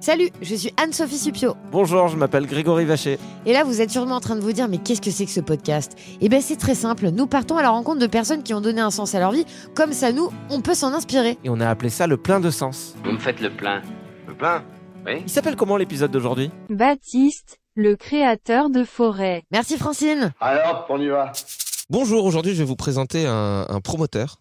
[0.00, 1.54] Salut, je suis Anne-Sophie Supio.
[1.70, 3.18] Bonjour, je m'appelle Grégory Vacher.
[3.46, 5.30] Et là, vous êtes sûrement en train de vous dire, mais qu'est-ce que c'est que
[5.30, 5.96] ce podcast?
[6.20, 7.10] Eh bien, c'est très simple.
[7.10, 9.44] Nous partons à la rencontre de personnes qui ont donné un sens à leur vie.
[9.74, 11.36] Comme ça, nous, on peut s'en inspirer.
[11.44, 12.94] Et on a appelé ça le plein de sens.
[13.04, 13.82] Vous me faites le plein.
[14.26, 14.64] Le plein?
[15.06, 15.22] Oui.
[15.24, 16.50] Il s'appelle comment l'épisode d'aujourd'hui?
[16.68, 19.42] Baptiste, le créateur de forêt.
[19.50, 20.32] Merci Francine.
[20.40, 21.32] Alors, on y va.
[21.88, 24.40] Bonjour, aujourd'hui je vais vous présenter un, un promoteur.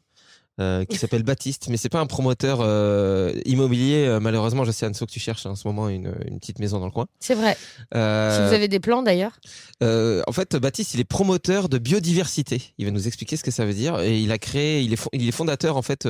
[0.59, 4.05] Euh, qui s'appelle Baptiste, mais c'est pas un promoteur euh, immobilier.
[4.07, 6.79] Euh, malheureusement, je sais Anso que tu cherches en ce moment une, une petite maison
[6.79, 7.07] dans le coin.
[7.19, 7.57] C'est vrai.
[7.95, 9.39] Euh, Si vous avez des plans d'ailleurs.
[9.83, 12.61] euh, en fait, Baptiste, il est promoteur de biodiversité.
[12.77, 13.99] Il va nous expliquer ce que ça veut dire.
[14.02, 16.08] Et il a créé, il est, fon- il est fondateur en fait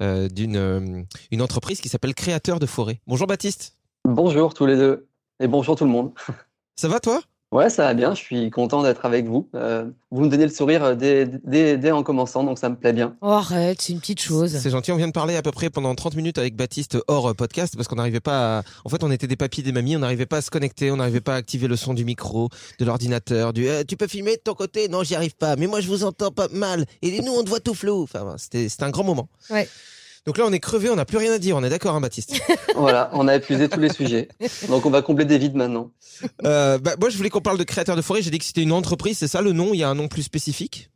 [0.00, 3.00] d'une une entreprise qui s'appelle Créateur de forêt.
[3.06, 3.76] Bonjour Baptiste.
[4.06, 5.06] Bonjour tous les deux
[5.40, 6.12] et bonjour tout le monde.
[6.76, 7.20] Ça va toi?
[7.54, 9.48] Ouais, ça va bien, je suis content d'être avec vous.
[9.54, 12.92] Euh, vous me donnez le sourire dès, dès, dès en commençant, donc ça me plaît
[12.92, 13.14] bien.
[13.22, 14.58] Oh, arrête, c'est une petite chose.
[14.58, 14.90] C'est gentil.
[14.90, 17.76] On vient de parler à peu près pendant 30 minutes avec Baptiste hors euh, podcast
[17.76, 18.62] parce qu'on n'arrivait pas à...
[18.84, 19.94] En fait, on était des papis, des mamies.
[19.94, 20.90] On n'arrivait pas à se connecter.
[20.90, 22.48] On n'arrivait pas à activer le son du micro,
[22.80, 24.88] de l'ordinateur, du Eh, tu peux filmer de ton côté?
[24.88, 25.54] Non, j'y arrive pas.
[25.54, 26.86] Mais moi, je vous entends pas mal.
[27.02, 28.02] Et nous, on te voit tout flou.
[28.02, 29.28] Enfin, c'était un grand moment.
[29.48, 29.68] Ouais.
[30.26, 30.88] Donc là, on est crevé.
[30.90, 31.56] On n'a plus rien à dire.
[31.56, 32.34] On est d'accord, hein, Baptiste?
[32.76, 34.28] Voilà, on a épuisé tous les sujets.
[34.68, 35.90] Donc on va combler des vides maintenant.
[36.44, 38.22] euh, bah, Moi, je voulais qu'on parle de créateur de forêt.
[38.22, 39.18] J'ai dit que c'était une entreprise.
[39.18, 39.70] C'est ça le nom?
[39.74, 40.90] Il y a un nom plus spécifique?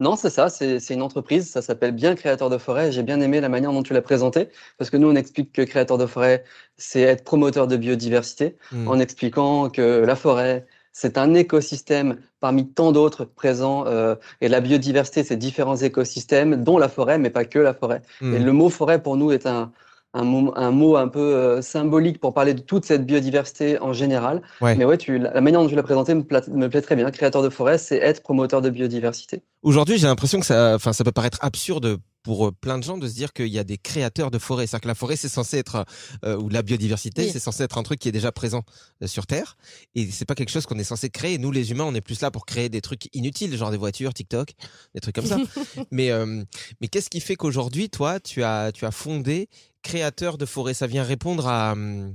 [0.00, 2.92] Non, c'est ça, c'est une entreprise, ça s'appelle bien Créateur de forêt.
[2.92, 4.48] J'ai bien aimé la manière dont tu l'as présenté,
[4.78, 6.44] parce que nous, on explique que Créateur de forêt,
[6.76, 8.86] c'est être promoteur de biodiversité, Hmm.
[8.86, 14.60] en expliquant que la forêt, c'est un écosystème parmi tant d'autres présents, euh, et la
[14.60, 18.02] biodiversité, c'est différents écosystèmes, dont la forêt, mais pas que la forêt.
[18.20, 18.34] Hmm.
[18.34, 19.72] Et le mot forêt, pour nous, est un,
[20.14, 23.92] un, mot, un mot un peu euh, symbolique pour parler de toute cette biodiversité en
[23.92, 24.42] général.
[24.60, 24.74] Ouais.
[24.76, 26.96] Mais ouais, tu, la la manière dont tu l'as présenté me, pla- me plaît très
[26.96, 27.10] bien.
[27.10, 29.42] Créateur de forêt, c'est être promoteur de biodiversité.
[29.62, 32.98] Aujourd'hui, j'ai l'impression que ça, enfin, ça peut paraître absurde pour euh, plein de gens
[32.98, 34.66] de se dire qu'il y a des créateurs de forêts.
[34.66, 35.86] C'est-à-dire que la forêt, c'est censé être,
[36.26, 37.30] euh, ou la biodiversité, Oui.
[37.32, 38.64] c'est censé être un truc qui est déjà présent
[39.02, 39.56] euh, sur Terre.
[39.94, 41.38] Et c'est pas quelque chose qu'on est censé créer.
[41.38, 44.12] Nous, les humains, on est plus là pour créer des trucs inutiles, genre des voitures,
[44.12, 44.50] TikTok,
[44.94, 45.38] des trucs comme ça.
[45.90, 46.44] mais, euh,
[46.82, 49.48] mais qu'est-ce qui fait qu'aujourd'hui, toi, tu as, tu as fondé
[49.80, 50.74] créateur de forêt?
[50.74, 52.14] Ça vient répondre à, hum,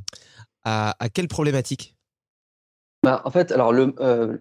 [0.63, 1.95] à, à quelle problématique?
[3.01, 4.37] Bah, en fait, alors le, euh,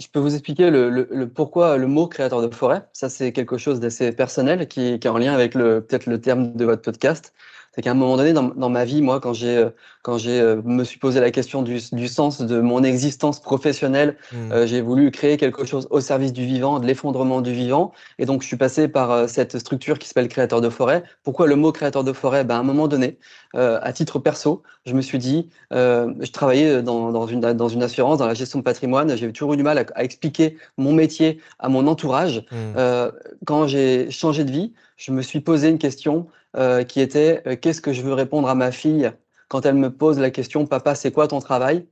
[0.00, 2.88] je peux vous expliquer le, pourquoi le mot créateur de forêt.
[2.92, 6.54] Ça, c'est quelque chose d'assez personnel qui, qui est en lien avec peut-être le terme
[6.54, 7.32] de votre podcast.
[7.78, 9.70] C'est qu'à un moment donné dans, dans ma vie, moi, quand j'ai euh,
[10.02, 14.16] quand j'ai euh, me suis posé la question du, du sens de mon existence professionnelle,
[14.32, 14.50] Hmm.
[14.52, 17.92] euh, j'ai voulu créer quelque chose au service du vivant, de l'effondrement du vivant.
[18.18, 21.04] Et donc, je suis passé par euh, cette structure qui s'appelle créateur de forêt.
[21.22, 22.42] Pourquoi le mot créateur de forêt?
[22.42, 23.16] Ben, À un moment donné,
[23.54, 27.68] euh, à titre perso, je me suis dit, euh, je travaillais dans, dans, une, dans
[27.68, 29.16] une assurance, dans la gestion de patrimoine.
[29.16, 32.44] J'ai toujours eu du mal à, à expliquer mon métier à mon entourage.
[32.52, 33.12] Euh,
[33.46, 36.26] quand j'ai changé de vie, je me suis posé une question
[36.58, 39.10] euh, qui était euh, qu'est-ce que je veux répondre à ma fille
[39.48, 41.86] quand elle me pose la question papa c'est quoi ton travail?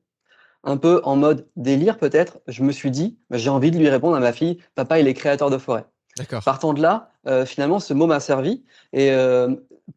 [0.65, 3.89] Un peu en mode délire peut-être je me suis dit bah, j'ai envie de lui
[3.89, 5.85] répondre à ma fille papa il est créateur de forêt
[6.17, 6.43] D'accord.
[6.43, 9.11] partant de là euh, finalement ce mot m'a servi et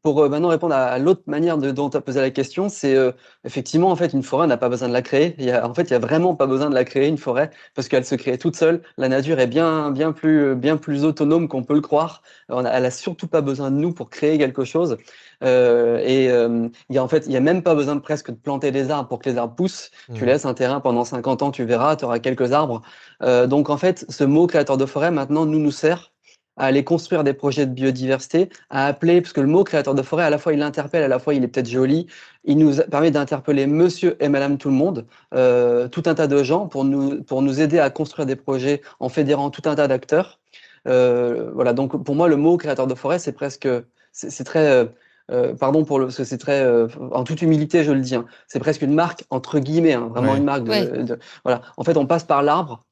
[0.02, 2.96] pour euh, maintenant répondre à, l'autre manière de, dont tu as posé la question, c'est
[2.96, 3.12] euh,
[3.44, 5.36] effectivement, en fait, une forêt n'a pas besoin de la créer.
[5.40, 7.18] Il y a, en fait, il y a vraiment pas besoin de la créer, une
[7.18, 8.82] forêt, parce qu'elle se crée toute seule.
[8.98, 12.22] La nature est bien, bien plus, bien plus autonome qu'on peut le croire.
[12.50, 14.98] On a, elle a surtout pas besoin de nous pour créer quelque chose.
[15.44, 18.02] Euh, et euh, il y a en fait, il y a même pas besoin de
[18.02, 19.92] presque de planter des arbres pour que les arbres poussent.
[20.14, 20.28] Tu mmh.
[20.28, 22.82] laisses un terrain pendant 50 ans, tu verras, tu auras quelques arbres.
[23.24, 26.12] Euh, donc en fait, ce mot créateur de forêt maintenant nous nous sert
[26.60, 30.02] à aller construire des projets de biodiversité, à appeler, parce que le mot créateur de
[30.02, 32.06] forêt, à la fois il interpelle, à la fois il est peut-être joli,
[32.44, 36.44] il nous permet d'interpeller monsieur et madame tout le monde, euh, tout un tas de
[36.44, 39.88] gens pour nous, pour nous aider à construire des projets en fédérant tout un tas
[39.88, 40.40] d'acteurs.
[40.88, 43.68] Euh, voilà, donc pour moi, le mot créateur de forêt, c'est presque,
[44.12, 44.90] c'est très,
[45.32, 48.16] euh, pardon pour le, parce que c'est très, euh, en toute humilité, je le dis,
[48.16, 51.62] hein, c'est presque une marque entre guillemets, hein, vraiment une marque de, de, voilà.
[51.78, 52.84] En fait, on passe par l'arbre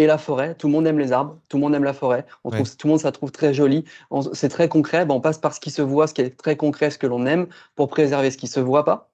[0.00, 0.54] et la forêt.
[0.54, 2.24] Tout le monde aime les arbres, tout le monde aime la forêt.
[2.44, 3.84] On trouve, tout le monde ça trouve très joli.
[4.32, 5.04] C'est très concret.
[5.04, 7.06] Ben, on passe par ce qui se voit, ce qui est très concret, ce que
[7.06, 9.10] l'on aime, pour préserver ce qui se voit pas,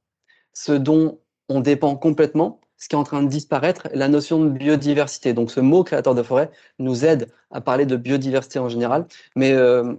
[0.52, 1.18] ce dont
[1.48, 5.32] on dépend complètement, ce qui est en train de disparaître, la notion de biodiversité.
[5.32, 9.52] Donc ce mot créateur de forêt nous aide à parler de biodiversité en général, mais
[9.52, 9.94] euh,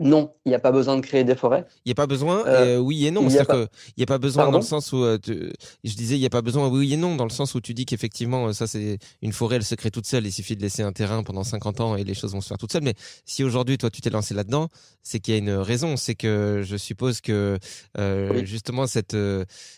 [0.00, 1.64] non, il n'y a pas besoin de créer des forêts.
[1.84, 3.22] Il n'y a pas besoin, euh, oui et non.
[3.22, 3.62] Il n'y a, pas...
[3.62, 6.68] a, pas besoin dans le sens où, euh, je disais, il n'y a pas besoin,
[6.68, 9.64] oui et non, dans le sens où tu dis qu'effectivement, ça c'est une forêt, elle
[9.64, 10.26] se crée toute seule.
[10.26, 12.58] Il suffit de laisser un terrain pendant 50 ans et les choses vont se faire
[12.58, 12.82] toutes seules.
[12.82, 12.94] Mais
[13.24, 14.68] si aujourd'hui, toi, tu t'es lancé là-dedans,
[15.04, 15.96] c'est qu'il y a une raison.
[15.96, 17.58] C'est que je suppose que
[17.96, 19.16] euh, justement cette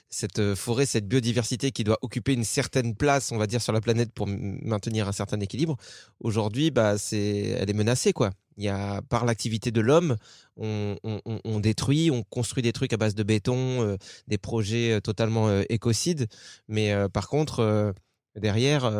[0.08, 3.82] cette forêt, cette biodiversité qui doit occuper une certaine place, on va dire, sur la
[3.82, 5.76] planète pour maintenir un certain équilibre.
[6.20, 8.30] Aujourd'hui, bah c'est, elle est menacée, quoi.
[8.56, 10.16] Y a, par l'activité de l'homme,
[10.56, 13.96] on, détruit, on construit des trucs à base de béton, euh,
[14.28, 16.26] des projets euh, totalement euh, écocides.
[16.68, 17.94] Mais par contre,
[18.34, 18.90] derrière,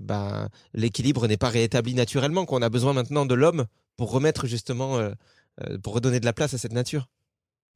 [0.00, 2.46] bah, l'équilibre n'est pas réétabli naturellement.
[2.46, 3.66] Qu'on a besoin maintenant de l'homme
[3.96, 4.98] pour remettre justement,
[5.82, 7.08] pour redonner de la place à cette nature.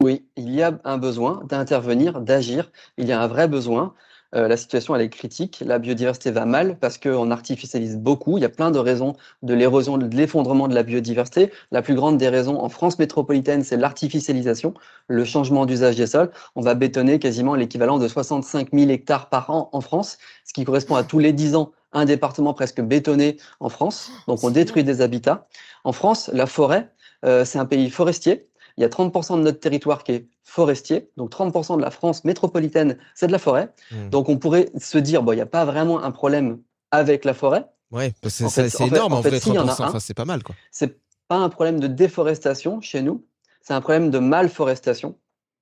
[0.01, 2.71] Oui, il y a un besoin d'intervenir, d'agir.
[2.97, 3.95] Il y a un vrai besoin.
[4.35, 8.37] Euh, la situation elle est critique, la biodiversité va mal parce qu'on artificialise beaucoup.
[8.37, 11.51] Il y a plein de raisons de l'érosion, de l'effondrement de la biodiversité.
[11.71, 14.73] La plus grande des raisons en France métropolitaine, c'est l'artificialisation,
[15.07, 16.31] le changement d'usage des sols.
[16.55, 20.65] On va bétonner quasiment l'équivalent de 65 000 hectares par an en France, ce qui
[20.65, 24.11] correspond à tous les 10 ans un département presque bétonné en France.
[24.27, 25.47] Donc on détruit des habitats.
[25.83, 26.89] En France, la forêt,
[27.25, 28.47] euh, c'est un pays forestier.
[28.77, 31.09] Il y a 30% de notre territoire qui est forestier.
[31.17, 33.73] Donc 30% de la France métropolitaine, c'est de la forêt.
[33.91, 34.09] Hmm.
[34.09, 36.59] Donc on pourrait se dire, bon, il n'y a pas vraiment un problème
[36.91, 37.65] avec la forêt.
[37.91, 39.99] Ouais, c'est énorme en, fait, 30%.
[39.99, 40.43] c'est pas mal.
[40.43, 40.55] quoi.
[40.71, 43.25] C'est pas un problème de déforestation chez nous,
[43.61, 45.17] c'est un problème de malforestation.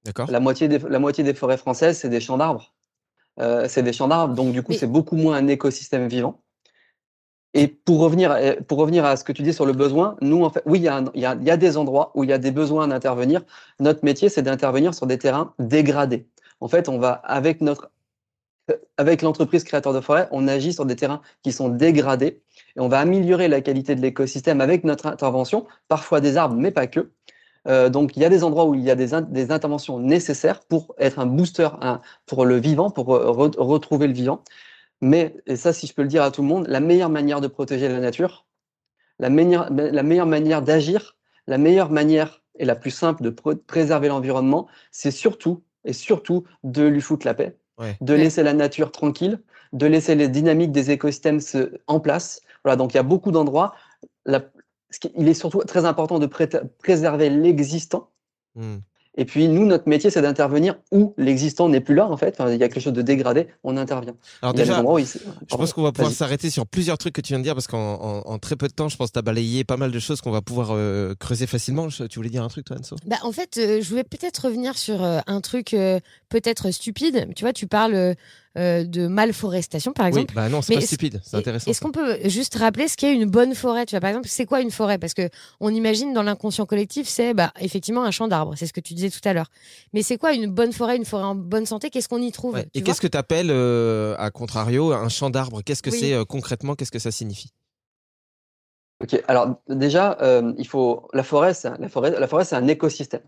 [0.06, 0.30] D'accord.
[0.30, 2.74] La moitié des, la moitié des forêts françaises, c'est des champs d'arbres.
[3.40, 6.42] Euh, c'est des champs d'arbres, donc du coup, c'est beaucoup moins un écosystème vivant.
[7.58, 8.38] Et pour revenir,
[8.68, 11.22] pour revenir à ce que tu dis sur le besoin, nous, en fait, oui, il
[11.22, 13.42] y a, des endroits où il y a des besoins d'intervenir.
[13.80, 16.28] Notre métier, c'est d'intervenir sur des terrains dégradés.
[16.60, 17.92] En fait, on va, avec notre,
[18.98, 22.42] avec l'entreprise créateur de forêt, on agit sur des terrains qui sont dégradés
[22.76, 26.72] et on va améliorer la qualité de l'écosystème avec notre intervention, parfois des arbres, mais
[26.72, 27.10] pas que.
[27.70, 30.60] Euh, donc, il y a des endroits où il y a des, des interventions nécessaires
[30.60, 31.70] pour être un booster
[32.26, 34.44] pour le vivant, pour retrouver le vivant.
[35.06, 37.40] Mais, et ça, si je peux le dire à tout le monde, la meilleure manière
[37.40, 38.48] de protéger la nature,
[39.20, 41.16] la meilleure, la meilleure manière d'agir,
[41.46, 46.88] la meilleure manière et la plus simple de préserver l'environnement, c'est surtout et surtout de
[46.88, 47.56] lui foutre la paix,
[48.02, 49.44] de laisser la nature tranquille,
[49.74, 52.42] de laisser les dynamiques des écosystèmes se, en place.
[52.64, 53.76] Voilà, donc il y a beaucoup d'endroits.
[54.26, 56.26] Il est surtout très important de
[56.80, 58.10] préserver l'existant.
[58.56, 58.78] Mmh.
[59.18, 62.36] Et puis nous, notre métier, c'est d'intervenir où l'existant n'est plus là, en fait.
[62.40, 64.16] Enfin, il y a quelque chose de dégradé, on intervient.
[64.42, 67.44] Alors déjà, je pense qu'on va pouvoir s'arrêter sur plusieurs trucs que tu viens de
[67.44, 69.78] dire, parce qu'en en, très peu de temps, je pense que tu as balayé pas
[69.78, 71.88] mal de choses qu'on va pouvoir euh, creuser facilement.
[71.88, 72.96] Tu voulais dire un truc, toi, Anso?
[73.06, 75.76] Bah, En fait, euh, je voulais peut-être revenir sur euh, un truc
[76.30, 77.28] peut-être stupide.
[77.36, 78.14] Tu vois, tu parles euh,
[78.56, 80.28] de malforestation, par exemple.
[80.30, 81.70] Oui, bah non, c'est pas stupide, c'est intéressant.
[81.70, 84.46] Est-ce qu'on peut juste rappeler ce qu'est une bonne forêt Tu vois, par exemple, c'est
[84.46, 84.98] quoi une forêt?
[84.98, 88.74] Parce que on imagine dans l'inconscient collectif, c'est bah, effectivement un champ d'arbres, c'est ce
[88.74, 89.50] que tu disais tout à l'heure.
[89.94, 91.90] Mais c'est quoi une bonne forêt, une forêt en bonne santé?
[91.90, 95.62] Qu'est-ce qu'on y trouve Et qu'est-ce que tu appelles, euh, à contrario, un champ d'arbres?
[95.62, 96.76] Qu'est-ce que c'est euh, concrètement?
[96.76, 97.52] Qu'est-ce que ça signifie?
[99.04, 100.18] Ok, alors déjà,
[100.58, 103.24] il faut la forêt, la forêt, la forêt, c'est un écosystème.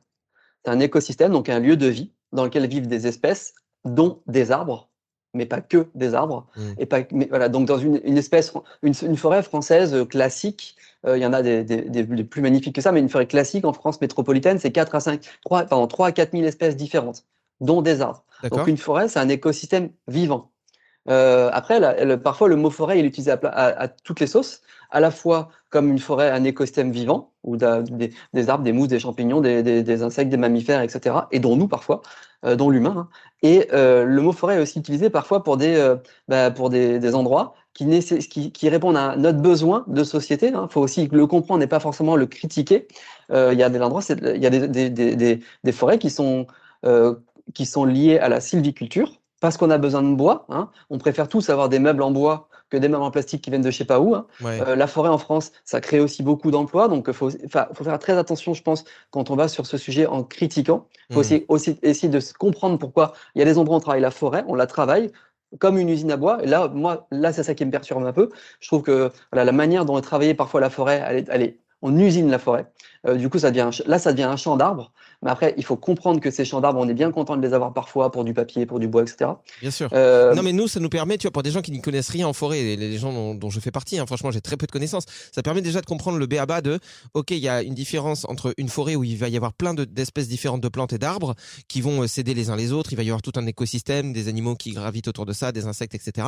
[0.63, 3.53] C'est un écosystème, donc un lieu de vie dans lequel vivent des espèces,
[3.86, 4.89] dont des arbres
[5.38, 6.48] mais pas que des arbres.
[6.56, 6.62] Mmh.
[6.79, 8.51] Et pas, mais voilà, donc dans une, une espèce,
[8.84, 10.75] une, une, forêt française euh, classique,
[11.06, 13.27] euh, il y en a des, des, des, plus magnifiques que ça, mais une forêt
[13.27, 16.75] classique en France métropolitaine, c'est 4 à 5, 3, pardon, 3 à 4 000 espèces
[16.75, 17.24] différentes,
[17.62, 18.24] dont des arbres.
[18.51, 20.51] Donc une forêt, c'est un écosystème vivant.
[21.10, 21.79] Euh, après,
[22.17, 24.62] parfois le mot forêt il est utilisé à, à, toutes les sauces.
[24.89, 28.88] À la fois comme une forêt, un écosystème vivant, où des, des, arbres, des mousses,
[28.88, 32.01] des champignons, des, insectes, des mammifères, etc., et dont nous parfois,
[32.46, 32.96] euh, dont l'humain.
[32.98, 33.10] Hein.
[33.41, 35.96] Et euh, le mot forêt est aussi utilisé parfois pour des, euh,
[36.27, 40.48] bah, pour des, endroits qui, répondent à notre besoin de société.
[40.48, 40.67] Il hein.
[40.70, 42.88] faut aussi le comprendre et pas forcément le critiquer.
[43.29, 46.48] Il y a des endroits, il y a des forêts qui sont,
[47.53, 50.46] qui sont liées à la sylviculture parce qu'on a besoin de bois.
[50.50, 50.70] Hein.
[50.89, 53.62] On préfère tous avoir des meubles en bois que des meubles en plastique qui viennent
[53.62, 54.15] de je sais pas où.
[54.15, 54.27] Hein.
[54.43, 58.00] Euh, la forêt en France, ça crée aussi beaucoup d'emplois, donc il faut, faut, faire
[58.00, 60.88] très attention, je pense, quand on va sur ce sujet en critiquant.
[61.09, 61.21] Il faut mmh.
[61.21, 64.12] aussi, aussi, essayer de comprendre pourquoi il y a des endroits où on travaille la
[64.12, 65.12] forêt, on la travaille
[65.59, 66.43] comme une usine à bois.
[66.43, 68.29] Et là, moi, là, c'est ça qui me perturbe un peu.
[68.59, 71.41] Je trouve que voilà, la manière dont est travaillée parfois la forêt, elle est, elle
[71.41, 72.65] est on usine la forêt.
[73.05, 74.91] Euh, du coup, ça devient là, ça devient un champ d'arbres.
[75.24, 77.53] Mais après, il faut comprendre que ces champs d'arbres, on est bien content de les
[77.53, 79.31] avoir parfois pour du papier, pour du bois, etc.
[79.62, 79.89] Bien sûr.
[79.93, 80.36] Euh...
[80.36, 82.27] Non, mais nous, ça nous permet, tu vois, pour des gens qui n'y connaissent rien
[82.27, 85.05] en forêt, les gens dont, je fais partie, hein, franchement, j'ai très peu de connaissances,
[85.31, 86.79] ça permet déjà de comprendre le béaba de,
[87.15, 89.74] ok, il y a une différence entre une forêt où il va y avoir plein
[89.74, 91.33] d'espèces différentes de plantes et d'arbres
[91.67, 94.13] qui vont euh, s'aider les uns les autres, il va y avoir tout un écosystème,
[94.13, 96.27] des animaux qui gravitent autour de ça, des insectes, etc.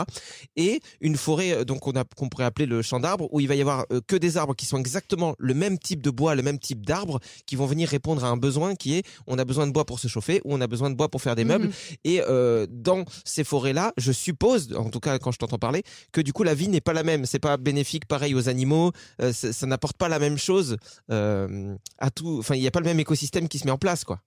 [0.56, 3.62] Et une forêt, euh, donc, qu'on pourrait appeler le champ d'arbres, où il va y
[3.62, 6.86] avoir que des arbres qui sont exactement le même type de bois, le même type
[6.86, 9.86] d'arbres, qui vont venir répondre à un besoin qui est, on a besoin de bois
[9.86, 11.68] pour se chauffer ou on a besoin de bois pour faire des meubles.
[11.68, 11.74] Mhm.
[12.06, 16.22] Et euh, dans ces forêts-là, je suppose, en tout cas quand je t'entends parler, que
[16.22, 17.26] du coup la vie n'est pas la même.
[17.26, 18.92] C'est pas bénéfique pareil aux animaux.
[19.22, 20.78] Euh, ça, n'apporte pas la même chose
[21.12, 22.38] euh, à tout.
[22.40, 24.22] Enfin, il n'y a pas le même écosystème qui se met en place, quoi.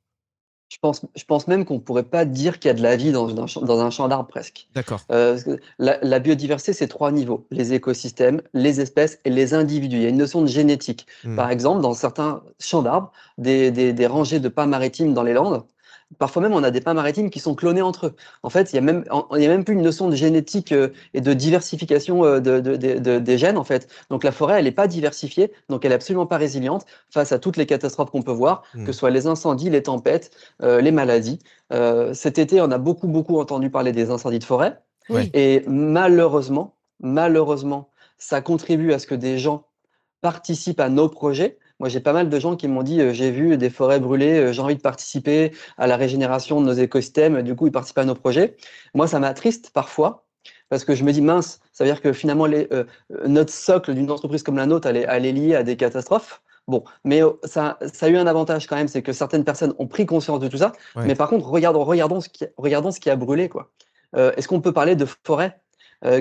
[0.72, 2.96] Je pense, je pense même qu'on ne pourrait pas dire qu'il y a de la
[2.96, 4.68] vie dans, dans, dans un champ d'arbres presque.
[4.74, 5.02] D'accord.
[5.10, 5.38] Euh,
[5.78, 9.96] la, la, biodiversité, c'est trois niveaux les écosystèmes, les espèces et les individus.
[9.96, 11.06] Il y a une notion de génétique.
[11.24, 11.36] Hmm.
[11.36, 15.34] Par exemple, dans certains champs d'arbres, des, des, des, rangées de pins maritimes dans les
[15.34, 15.62] Landes,
[16.18, 18.14] Parfois même, on a des pins maritimes qui sont clonés entre eux.
[18.42, 20.88] En fait, il y a même, y a même plus une notion de génétique euh,
[21.14, 23.88] et de diversification euh, de, de, de, des gènes, en fait.
[24.10, 27.38] Donc la forêt, elle n'est pas diversifiée, donc elle est absolument pas résiliente face à
[27.38, 28.84] toutes les catastrophes qu'on peut voir, mmh.
[28.84, 30.30] que ce soit les incendies, les tempêtes,
[30.62, 31.38] euh, les maladies.
[31.72, 34.80] Euh, cet été, on a beaucoup, beaucoup entendu parler des incendies de forêt.
[35.34, 39.66] Et malheureusement, malheureusement, ça contribue à ce que des gens
[40.20, 43.32] participent à nos projets moi, j'ai pas mal de gens qui m'ont dit euh, j'ai
[43.32, 47.42] vu des forêts brûlées, euh, j'ai envie de participer à la régénération de nos écosystèmes.
[47.42, 48.56] Du coup, ils participent à nos projets.
[48.94, 50.24] Moi, ça m'attriste parfois
[50.68, 52.84] parce que je me dis mince, ça veut dire que finalement, les, euh,
[53.26, 56.40] notre socle d'une entreprise comme la nôtre, elle est, elle est liée à des catastrophes.
[56.68, 59.88] Bon, mais ça, ça a eu un avantage quand même, c'est que certaines personnes ont
[59.88, 60.70] pris conscience de tout ça.
[60.94, 63.48] Mais par contre, regardons, regardons, ce qui, regardons ce qui a brûlé.
[63.48, 63.72] quoi.
[64.16, 65.60] Est-ce qu'on peut parler de forêt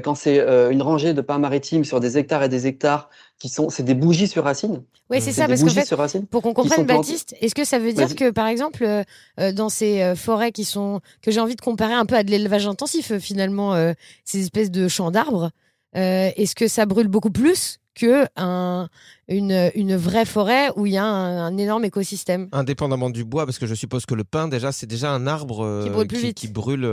[0.03, 0.39] quand c'est
[0.71, 3.09] une rangée de pins maritimes sur des hectares et des hectares
[3.41, 4.83] qui sont, c'est des bougies sur racines.
[5.09, 8.29] Oui, c'est ça, parce que pour qu'on comprenne, Baptiste, est-ce que ça veut dire que,
[8.29, 9.03] par exemple, euh,
[9.39, 12.23] euh, dans ces euh, forêts qui sont, que j'ai envie de comparer un peu à
[12.23, 15.51] de l'élevage intensif, finalement, ces espèces de champs d'arbres,
[15.93, 18.87] est-ce que ça brûle beaucoup plus que un,
[19.35, 22.47] une, une vraie forêt où il y a un, énorme écosystème.
[22.51, 25.83] Indépendamment du bois, parce que je suppose que le pin, déjà, c'est déjà un arbre
[25.83, 26.37] qui brûle, plus vite.
[26.37, 26.89] Qui brûle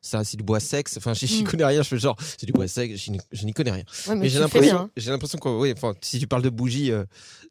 [0.00, 0.88] ça, c'est du bois sec.
[0.96, 1.46] Enfin, je n'y mm.
[1.46, 1.82] connais rien.
[1.82, 2.92] Je fais genre, c'est du bois sec.
[2.96, 3.84] Je n'y connais rien.
[4.16, 6.92] mais, j'ai l'impression, j'ai l'impression que, oui, enfin, si tu parles de bougies,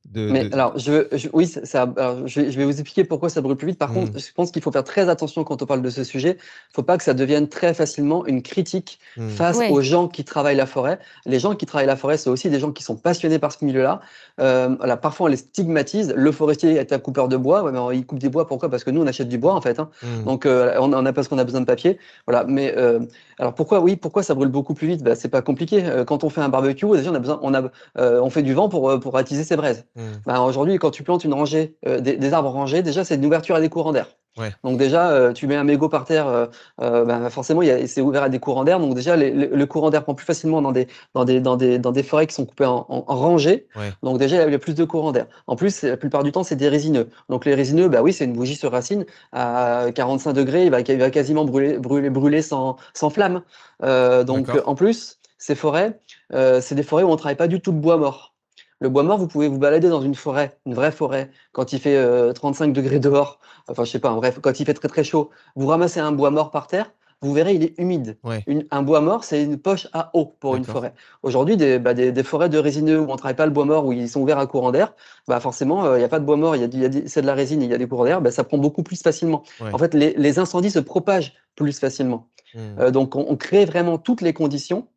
[0.09, 1.93] de, mais alors, je, oui, ça,
[2.25, 3.77] je, vais, vous expliquer pourquoi ça brûle plus vite.
[3.77, 3.93] Par mm.
[3.93, 6.37] contre, je pense qu'il faut faire très attention quand on parle de ce sujet.
[6.39, 9.29] Il faut pas que ça devienne très facilement une critique mm.
[9.29, 10.99] face aux gens qui travaillent la forêt.
[11.25, 13.63] Les gens qui travaillent la forêt, c'est aussi des gens qui sont passionnés par ce
[13.63, 14.01] milieu-là.
[14.39, 16.13] Euh, voilà, parfois, on les stigmatise.
[16.15, 17.63] Le forestier est un coupeur de bois.
[17.63, 18.47] Ouais, mais il coupe des bois.
[18.47, 18.69] Pourquoi?
[18.69, 19.79] Parce que nous, on achète du bois, en fait.
[19.79, 19.89] Hein.
[20.03, 20.23] Mm.
[20.23, 21.97] Donc, euh, on en a parce qu'on a besoin de papier.
[22.27, 22.45] Voilà.
[22.47, 22.99] Mais euh,
[23.39, 25.03] alors, pourquoi, oui, pourquoi ça brûle beaucoup plus vite?
[25.03, 25.83] Bah, C'est pas compliqué.
[25.85, 27.63] Euh, quand on fait un barbecue, déjà, on a besoin, on a,
[27.95, 29.85] on fait du vent pour pour attiser ses braises.
[29.95, 30.01] Mm.
[30.25, 33.55] Bah, aujourd'hui, quand tu plantes une rangée, des, des, arbres rangés, déjà, c'est une ouverture
[33.55, 34.07] à des courants d'air.
[34.63, 36.45] Donc déjà, euh, tu mets un mégot par terre, euh,
[36.81, 38.79] euh bah, forcément, c'est ouvert à des courants d'air.
[38.79, 41.91] Donc déjà, le courant d'air prend plus facilement dans des, dans des, dans des, dans
[41.91, 43.67] des forêts qui sont coupées en, en, rangées.
[44.03, 45.27] Donc déjà, il y a plus de courant d'air.
[45.47, 47.09] En plus, la plupart du temps, c'est des résineux.
[47.29, 50.81] Donc les résineux, bah oui, c'est une bougie sur racine à 45 degrés, il va,
[50.81, 53.41] il va quasiment brûler, brûler, brûler sans, sans flamme.
[53.83, 55.99] Euh, donc en plus, ces forêts,
[56.31, 58.31] c'est des forêts où on travaille pas du tout le bois mort.
[58.81, 61.79] Le bois mort, vous pouvez vous balader dans une forêt, une vraie forêt, quand il
[61.79, 65.03] fait 35 euh, degrés dehors, enfin je sais pas, bref, quand il fait très très
[65.03, 68.17] chaud, vous ramassez un bois mort par terre, vous verrez, il est humide.
[68.71, 70.93] un bois mort, c'est une poche à eau pour une forêt.
[71.21, 73.93] Aujourd'hui, des, bah, des, forêts de résineux où on travaille pas le bois mort, où
[73.93, 74.95] ils sont ouverts à courant d'air,
[75.27, 77.27] bah forcément, euh, il n'y a pas de bois mort, il y a, c'est de
[77.27, 79.43] la résine, il y a des courants d'air, bah, ça prend beaucoup plus facilement.
[79.71, 82.29] En fait, les, incendies se propagent plus facilement.
[82.55, 82.59] Mmh.
[82.79, 84.87] Euh, donc, on, on, crée vraiment toutes les conditions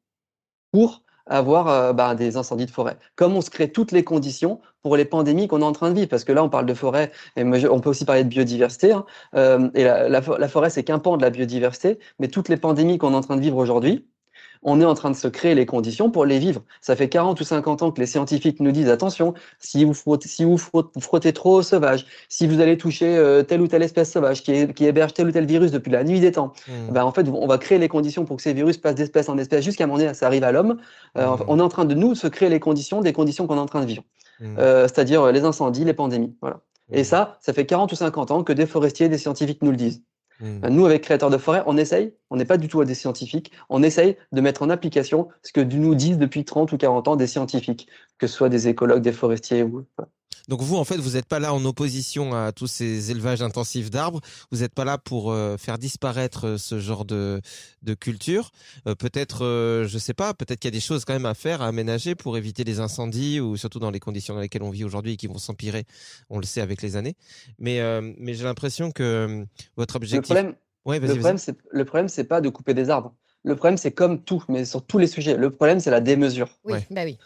[0.73, 2.97] pour avoir euh, bah, des incendies de forêt.
[3.17, 5.95] Comme on se crée toutes les conditions pour les pandémies qu'on est en train de
[5.95, 8.93] vivre, parce que là on parle de forêt, et on peut aussi parler de biodiversité.
[8.93, 12.57] Hein, euh, et la, la, forêt c'est qu'un pan de la biodiversité, mais toutes les
[12.57, 14.07] pandémies qu'on est en train de vivre aujourd'hui,
[14.65, 16.63] on est en train de se créer les conditions pour les vivre.
[16.81, 20.29] Ça fait 40 ou 50 ans que les scientifiques nous disent attention, si vous frottez,
[20.29, 24.11] si vous frottez trop au sauvage, si vous allez toucher euh, telle ou telle espèce
[24.11, 26.93] sauvage qui, qui, héberge tel ou tel virus depuis la nuit des temps, mmh.
[26.93, 29.37] ben en fait, on va créer les conditions pour que ces virus passent d'espèce en
[29.37, 30.79] espèce jusqu'à un moment donné, ça arrive à l'homme.
[31.19, 31.45] Euh, mmh.
[31.47, 33.67] On est en train de nous se créer les conditions, des conditions qu'on est en
[33.67, 34.03] train de vivre.
[34.41, 34.57] Mmh.
[34.59, 36.35] Euh, c'est-à-dire les incendies, les pandémies.
[36.41, 36.61] Voilà.
[36.91, 39.77] Et ça, ça fait 40 ou 50 ans que des forestiers, des scientifiques nous le
[39.77, 40.03] disent.
[40.41, 40.69] Mmh.
[40.69, 43.83] Nous, avec Créateurs de forêt, on essaye, on n'est pas du tout des scientifiques, on
[43.83, 47.27] essaye de mettre en application ce que nous disent depuis 30 ou 40 ans des
[47.27, 47.89] scientifiques,
[48.19, 49.87] que ce soit des écologues, des forestiers ou.
[50.49, 53.91] Donc vous, en fait, vous n'êtes pas là en opposition à tous ces élevages intensifs
[53.91, 54.21] d'arbres.
[54.51, 57.41] Vous n'êtes pas là pour euh, faire disparaître euh, ce genre de,
[57.83, 58.51] de culture.
[58.87, 61.63] Euh, peut-être, je sais pas, peut-être qu'il y a des choses quand même à faire,
[61.63, 64.85] à aménager pour éviter les incendies ou surtout dans les conditions dans lesquelles on vit
[64.85, 65.85] aujourd'hui et qui vont s'empirer.
[66.31, 67.17] On le sait avec les années.
[67.59, 67.81] Mais,
[68.19, 69.45] mais j'ai l'impression que
[69.77, 70.29] votre objectif.
[70.31, 73.15] Le problème, ouais, le problème, c'est le problème, c'est pas de couper des arbres.
[73.43, 75.37] Le problème, c'est comme tout, mais sur tous les sujets.
[75.37, 76.49] Le problème, c'est la démesure.
[76.65, 77.19] Oui, bah oui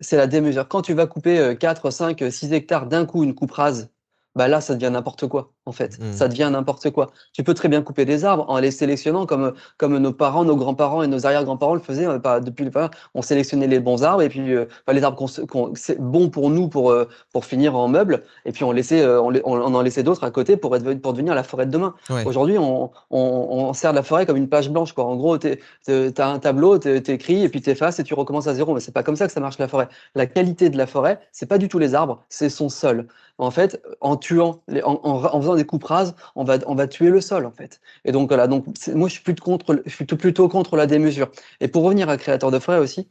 [0.00, 0.68] c'est la démesure.
[0.68, 3.90] Quand tu vas couper 4, 5, 6 hectares d'un coup, une coupe rase,
[4.34, 5.98] bah là, ça devient n'importe quoi, en fait.
[6.00, 6.12] Mmh.
[6.12, 7.12] Ça devient n'importe quoi.
[7.32, 10.56] Tu peux très bien couper des arbres en les sélectionnant comme, comme nos parents, nos
[10.56, 12.06] grands-parents et nos arrière-grands-parents le faisaient.
[12.18, 12.70] Pas, depuis le
[13.14, 15.28] on sélectionnait les bons arbres et puis euh, les arbres
[15.74, 19.20] c'est bon pour nous pour, euh, pour finir en meubles et puis on, laissait, euh,
[19.20, 21.94] on, on, en laissait d'autres à côté pour, être, pour devenir la forêt de demain.
[22.24, 24.92] Aujourd'hui, on, on, sert la forêt comme une page blanche.
[24.92, 25.04] Quoi.
[25.04, 28.48] En gros, tu as un tableau, tu écris et puis tu effaces et tu recommences
[28.48, 28.74] à zéro.
[28.74, 29.88] Mais c'est pas comme ça que ça marche la forêt.
[30.14, 33.06] La qualité de la forêt, c'est pas du tout les arbres, c'est son sol
[33.40, 37.20] en fait, en tuant, en, faisant des coupes rases, on va, on va tuer le
[37.20, 37.80] sol, en fait.
[38.04, 38.46] Et donc, voilà.
[38.46, 41.30] Donc, moi, je suis plutôt contre, je suis plutôt contre la démesure.
[41.60, 43.08] Et pour revenir à Créateur de forêt aussi,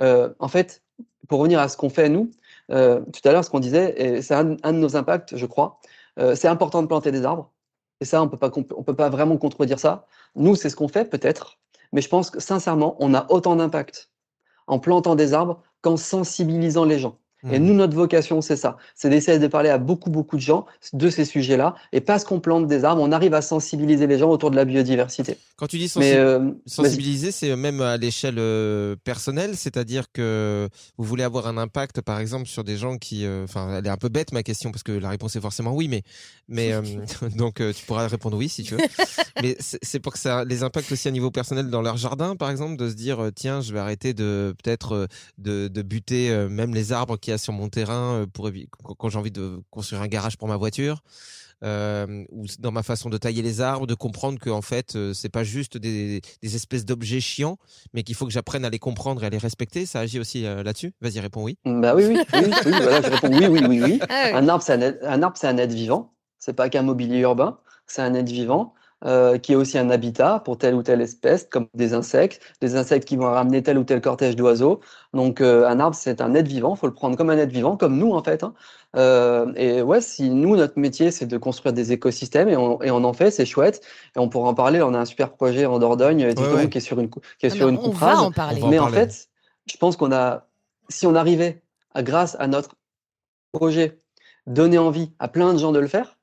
[0.00, 0.82] euh, en fait,
[1.28, 2.30] pour revenir à ce qu'on fait, nous,
[2.70, 5.80] euh, tout à l'heure, ce qu'on disait, et c'est un, de nos impacts, je crois,
[6.18, 7.52] euh, c'est important de planter des arbres.
[8.00, 10.06] Et ça, on on peut pas vraiment contredire ça.
[10.36, 11.58] Nous, c'est ce qu'on fait, peut-être.
[11.92, 14.10] Mais je pense que, sincèrement, on a autant d'impact
[14.66, 17.18] en plantant des arbres qu'en sensibilisant les gens.
[17.44, 17.64] Et mmh.
[17.64, 18.78] nous, notre vocation, c'est ça.
[18.96, 21.76] C'est d'essayer de parler à beaucoup, beaucoup de gens de ces sujets-là.
[21.92, 24.64] Et parce qu'on plante des arbres, on arrive à sensibiliser les gens autour de la
[24.64, 25.36] biodiversité.
[25.56, 31.22] Quand tu dis euh, sensibiliser, c'est même à l'échelle euh, personnelle, c'est-à-dire que vous voulez
[31.22, 34.08] avoir un impact, par exemple, sur des gens qui, euh, enfin, elle est un peu
[34.08, 36.02] bête ma question parce que la réponse est forcément oui, mais,
[36.48, 36.72] mais
[37.36, 38.80] donc tu pourras répondre oui si tu veux.
[39.42, 42.50] mais c'est pour que ça les impacte aussi à niveau personnel dans leur jardin, par
[42.50, 46.92] exemple, de se dire tiens, je vais arrêter de peut-être de, de buter même les
[46.92, 48.50] arbres qui a sur mon terrain pour
[48.98, 51.02] quand j'ai envie de construire un garage pour ma voiture.
[51.64, 55.28] Euh, ou dans ma façon de tailler les arbres, de comprendre que en fait c'est
[55.28, 57.58] pas juste des, des espèces d'objets chiants,
[57.92, 59.84] mais qu'il faut que j'apprenne à les comprendre et à les respecter.
[59.84, 60.92] Ça agit aussi là-dessus?
[61.00, 61.58] Vas-y, réponds oui.
[61.64, 64.00] Bah oui, oui, oui, oui voilà, je réponds oui, oui, oui, oui.
[64.08, 66.12] Ah un arbre, c'est un, un, arbre, c'est un être vivant.
[66.38, 68.74] C'est pas qu'un mobilier urbain, c'est un être vivant.
[69.04, 72.74] Euh, qui est aussi un habitat pour telle ou telle espèce, comme des insectes, des
[72.74, 74.80] insectes qui vont ramener tel ou tel cortège d'oiseaux.
[75.14, 77.76] Donc euh, un arbre, c'est un être vivant, faut le prendre comme un être vivant,
[77.76, 78.42] comme nous en fait.
[78.42, 78.54] Hein.
[78.96, 82.90] Euh, et ouais, si nous, notre métier, c'est de construire des écosystèmes et on, et
[82.90, 83.82] on en fait, c'est chouette.
[84.16, 84.82] Et on pourra en parler.
[84.82, 87.68] On a un super projet en Dordogne, qui est sur une, qui est ah sur
[87.68, 88.32] une coupe rase.
[88.68, 89.28] Mais en fait,
[89.70, 90.48] je pense qu'on a,
[90.88, 91.62] si on arrivait,
[91.94, 92.74] à, grâce à notre
[93.52, 94.00] projet,
[94.48, 96.16] donner envie à plein de gens de le faire,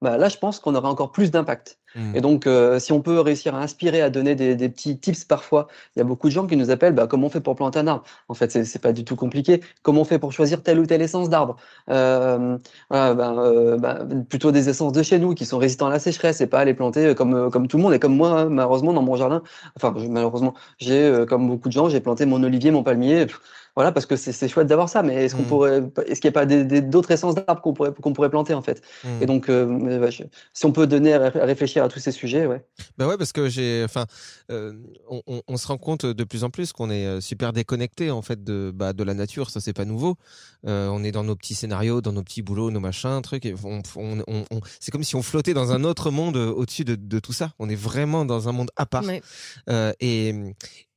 [0.00, 1.79] bah là, je pense qu'on aurait encore plus d'impact.
[1.94, 2.16] Mmh.
[2.16, 5.24] Et donc, euh, si on peut réussir à inspirer, à donner des, des, petits tips
[5.24, 7.56] parfois, il y a beaucoup de gens qui nous appellent bah, comment on fait pour
[7.56, 8.04] planter un arbre?
[8.28, 9.60] En fait, c'est pas du tout compliqué.
[9.82, 11.56] Comment on fait pour choisir telle ou telle essence d'arbre?
[11.90, 12.58] Euh,
[12.90, 13.98] bah, euh, bah,
[14.28, 16.74] Plutôt des essences de chez nous qui sont résistants à la sécheresse et pas les
[16.74, 17.94] planter comme, euh, comme tout le monde.
[17.94, 19.42] Et comme moi, malheureusement, dans mon jardin,
[19.76, 23.26] enfin, malheureusement, j'ai, euh, comme beaucoup de gens, j'ai planté mon olivier, mon palmier.
[23.76, 25.46] Voilà, parce que c'est chouette d'avoir ça, mais est-ce qu'on mmh.
[25.46, 28.62] pourrait, est-ce qu'il n'y a pas d'autres essences d'arbres qu'on pourrait, qu'on pourrait planter en
[28.62, 28.82] fait?
[29.04, 29.08] Mmh.
[29.22, 30.10] Et donc, euh,
[30.52, 32.64] si on peut donner à réfléchir à tous ces sujets, ouais.
[32.98, 34.06] Bah ouais, parce que j'ai, enfin,
[34.50, 34.72] euh,
[35.08, 38.22] on, on, se rend compte de plus en plus qu'on est euh, super déconnecté en
[38.22, 39.50] fait de, bah, de la nature.
[39.50, 40.16] Ça c'est pas nouveau.
[40.66, 43.46] Euh, on est dans nos petits scénarios, dans nos petits boulots, nos machins, trucs.
[43.46, 44.44] Et on, on,
[44.80, 47.52] c'est comme si on flottait dans un autre monde au-dessus de, de, tout ça.
[47.58, 49.04] On est vraiment dans un monde à part.
[49.68, 50.34] Euh, et,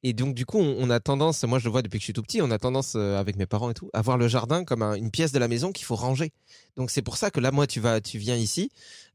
[0.03, 2.13] et donc, du coup, on, a tendance, moi je le vois depuis que je suis
[2.13, 4.65] tout petit, on a tendance euh, avec mes parents et tout, à voir le jardin
[4.65, 6.33] comme une pièce de la maison qu'il faut ranger.
[6.75, 8.69] Donc, c'est pour ça que là, moi, tu vas, tu viens ici,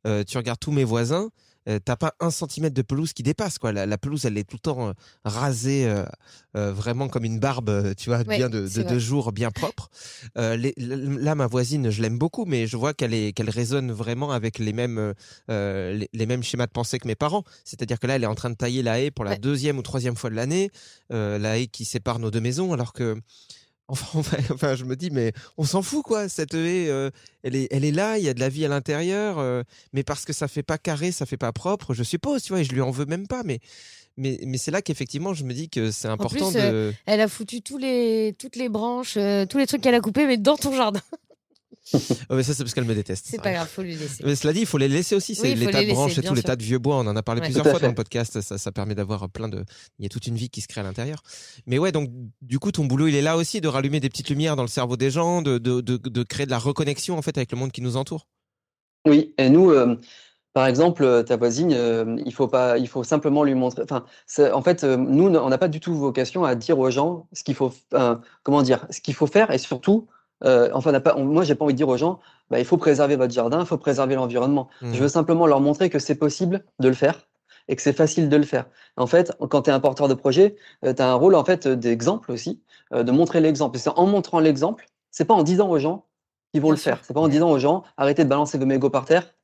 [0.07, 1.29] euh, tu regardes tous mes voisins,
[1.69, 3.73] euh, t'as pas un centimètre de pelouse qui dépasse quoi.
[3.73, 4.93] La, pelouse elle est tout le temps euh,
[5.25, 9.91] rasée euh, vraiment comme une barbe, tu vois, bien de, de, jours, bien propre.
[10.35, 14.59] là ma voisine je l'aime beaucoup, mais je vois qu'elle est qu'elle résonne vraiment avec
[14.59, 15.15] les mêmes
[15.49, 17.45] les, mêmes schémas de pensée que mes parents.
[17.65, 19.83] C'est-à-dire que là elle est en train de tailler la haie pour la deuxième ou
[19.83, 20.71] troisième fois de l'année,
[21.11, 23.21] la haie qui sépare nos deux maisons, alors que
[23.89, 26.29] Enfin, enfin, je me dis, mais on s'en fout, quoi.
[26.29, 27.11] Cette haie, euh,
[27.43, 29.63] elle, est, elle est là, il y a de la vie à l'intérieur, euh,
[29.95, 32.61] mais parce que ça fait pas carré, ça fait pas propre, je suppose, tu vois,
[32.61, 33.61] et je lui en veux même pas, mais,
[34.19, 36.93] mais, mais c'est là qu'effectivement, je me dis que c'est important de.
[37.07, 39.15] elle a foutu tous les, toutes les branches,
[39.49, 41.01] tous les trucs qu'elle a coupés, mais dans ton jardin.
[42.31, 43.27] Mais ça, c'est parce qu'elle me déteste.
[43.31, 44.23] C'est pas grave, faut lui laisser.
[44.25, 45.35] Mais cela dit, il faut les laisser aussi.
[45.35, 46.97] C'est les tas de branches et tout, les tas de vieux bois.
[46.97, 48.41] On en a parlé plusieurs fois dans le podcast.
[48.41, 49.65] Ça, ça permet d'avoir plein de.
[49.99, 51.23] Il y a toute une vie qui se crée à l'intérieur.
[51.67, 52.11] Mais ouais, donc,
[52.43, 54.69] du coup, ton boulot, il est là aussi de rallumer des petites lumières dans le
[54.69, 57.73] cerveau des gens, de, de, de, créer de la reconnexion, en fait, avec le monde
[57.73, 58.27] qui nous entoure.
[59.07, 59.71] Oui, et nous.
[59.71, 59.97] Euh,
[60.55, 63.83] par exemple, euh, ta voisine, euh, il faut pas, il faut simplement lui montrer.
[63.83, 64.05] Enfin,
[64.53, 67.55] en fait, nous, on n'a pas du tout vocation à dire aux gens ce qu'il
[67.55, 67.73] faut,
[68.43, 70.09] comment dire, ce qu'il faut faire, et surtout,
[70.45, 72.21] euh, enfin, pas, moi, j'ai pas envie de dire aux gens,
[72.51, 74.69] bah, il faut préserver votre jardin, il faut préserver l'environnement.
[74.83, 74.95] Mmh.
[74.95, 77.27] Je veux simplement leur montrer que c'est possible de le faire
[77.69, 78.67] et que c'est facile de le faire.
[78.97, 81.45] En fait, quand tu es un porteur de projet, euh, tu as un rôle en
[81.45, 83.79] fait d'exemple aussi, euh, de montrer l'exemple.
[83.79, 86.07] C'est en montrant l'exemple, c'est pas en disant aux gens
[86.53, 87.01] qu'ils vont le faire.
[87.03, 89.35] C'est pas en disant aux gens arrêtez de balancer vos mégots par terre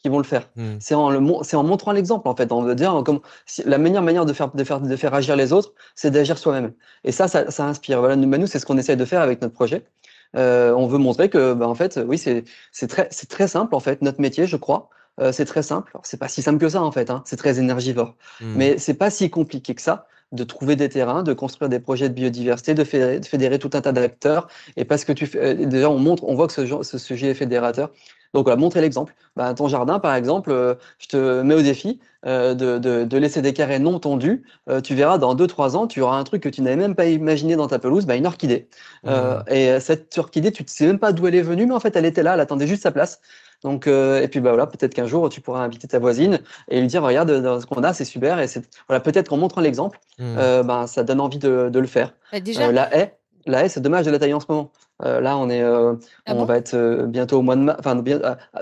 [0.00, 0.50] qu'ils vont le faire.
[0.56, 0.76] Mmh.
[0.80, 3.20] C'est en, le, en montrant l'exemple en fait, en dire comme
[3.64, 6.72] la meilleure manière de faire de faire de faire agir les autres, c'est d'agir soi-même.
[7.04, 8.00] Et ça, ça, ça inspire.
[8.00, 9.86] Voilà, nous, nous c'est ce qu'on essaie de faire avec notre projet.
[10.34, 14.02] Euh, on veut montrer que, bah, en fait, oui, c'est très, très simple, en fait,
[14.02, 14.88] notre métier, je crois.
[15.20, 15.92] Euh, c'est très simple.
[16.02, 17.10] C'est pas si simple que ça, en fait.
[17.10, 17.22] Hein.
[17.24, 18.16] C'est très énergivore.
[18.40, 18.52] Mmh.
[18.56, 22.08] Mais c'est pas si compliqué que ça de trouver des terrains, de construire des projets
[22.08, 24.48] de biodiversité, de fédérer, tout un tas d'acteurs.
[24.76, 27.28] Et parce que tu fais, euh, déjà, on montre, on voit que ce, ce sujet
[27.28, 27.90] est fédérateur.
[28.36, 29.14] Donc voilà, montrer l'exemple.
[29.34, 33.16] Bah, ton jardin, par exemple, euh, je te mets au défi euh, de, de, de,
[33.16, 34.44] laisser des carrés non tondus.
[34.68, 37.06] Euh, tu verras, dans 2-3 ans, tu auras un truc que tu n'avais même pas
[37.06, 38.68] imaginé dans ta pelouse, bah, une orchidée.
[39.04, 39.10] Mmh.
[39.48, 41.96] et cette orchidée, tu ne sais même pas d'où elle est venue, mais en fait,
[41.96, 43.22] elle était là, elle attendait juste sa place.
[43.64, 46.88] Donc, et puis bah voilà, peut-être qu'un jour tu pourras inviter ta voisine et lui
[46.88, 48.38] dire regarde ce qu'on a, c'est super.
[48.38, 50.36] Et c'est voilà, peut-être qu'en montrant l'exemple, mmh.
[50.62, 52.12] bah, ça donne envie de, de le faire.
[52.32, 54.72] Bah, déjà, la haie, la haie, c'est dommage de la tailler en ce moment.
[55.04, 57.78] Euh, là, on est, euh, ah on va être euh, bientôt au mois de mars.
[57.80, 58.02] Enfin,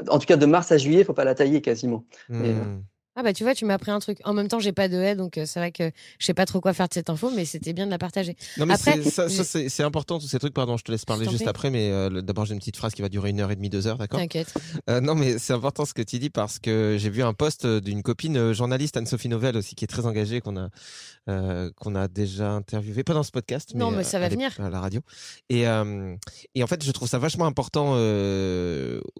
[0.08, 2.04] en tout cas, de mars à juillet, il faut pas la tailler quasiment.
[2.28, 2.80] Mmh.
[3.16, 4.18] Ah bah tu vois, tu m'as appris un truc.
[4.24, 6.46] En même temps, j'ai pas de haie, donc euh, c'est vrai que je sais pas
[6.46, 8.36] trop quoi faire de cette info, mais c'était bien de la partager.
[8.58, 10.52] Non mais après, ça, c'est important tous ces trucs.
[10.52, 13.02] Pardon, je te laisse parler juste après, mais euh, d'abord j'ai une petite phrase qui
[13.02, 14.18] va durer une heure et demie, deux heures, d'accord?
[14.18, 14.52] T'inquiète.
[14.90, 17.66] Euh, non mais c'est important ce que tu dis parce que j'ai vu un post
[17.66, 20.68] d'une copine journaliste Anne-Sophie Novelle aussi qui est très engagée qu'on a
[21.76, 24.52] qu'on a déjà interviewé, pas dans ce podcast, mais, non, mais ça va à, venir
[24.58, 25.00] à la radio.
[25.48, 27.92] Et et en fait, je trouve ça vachement important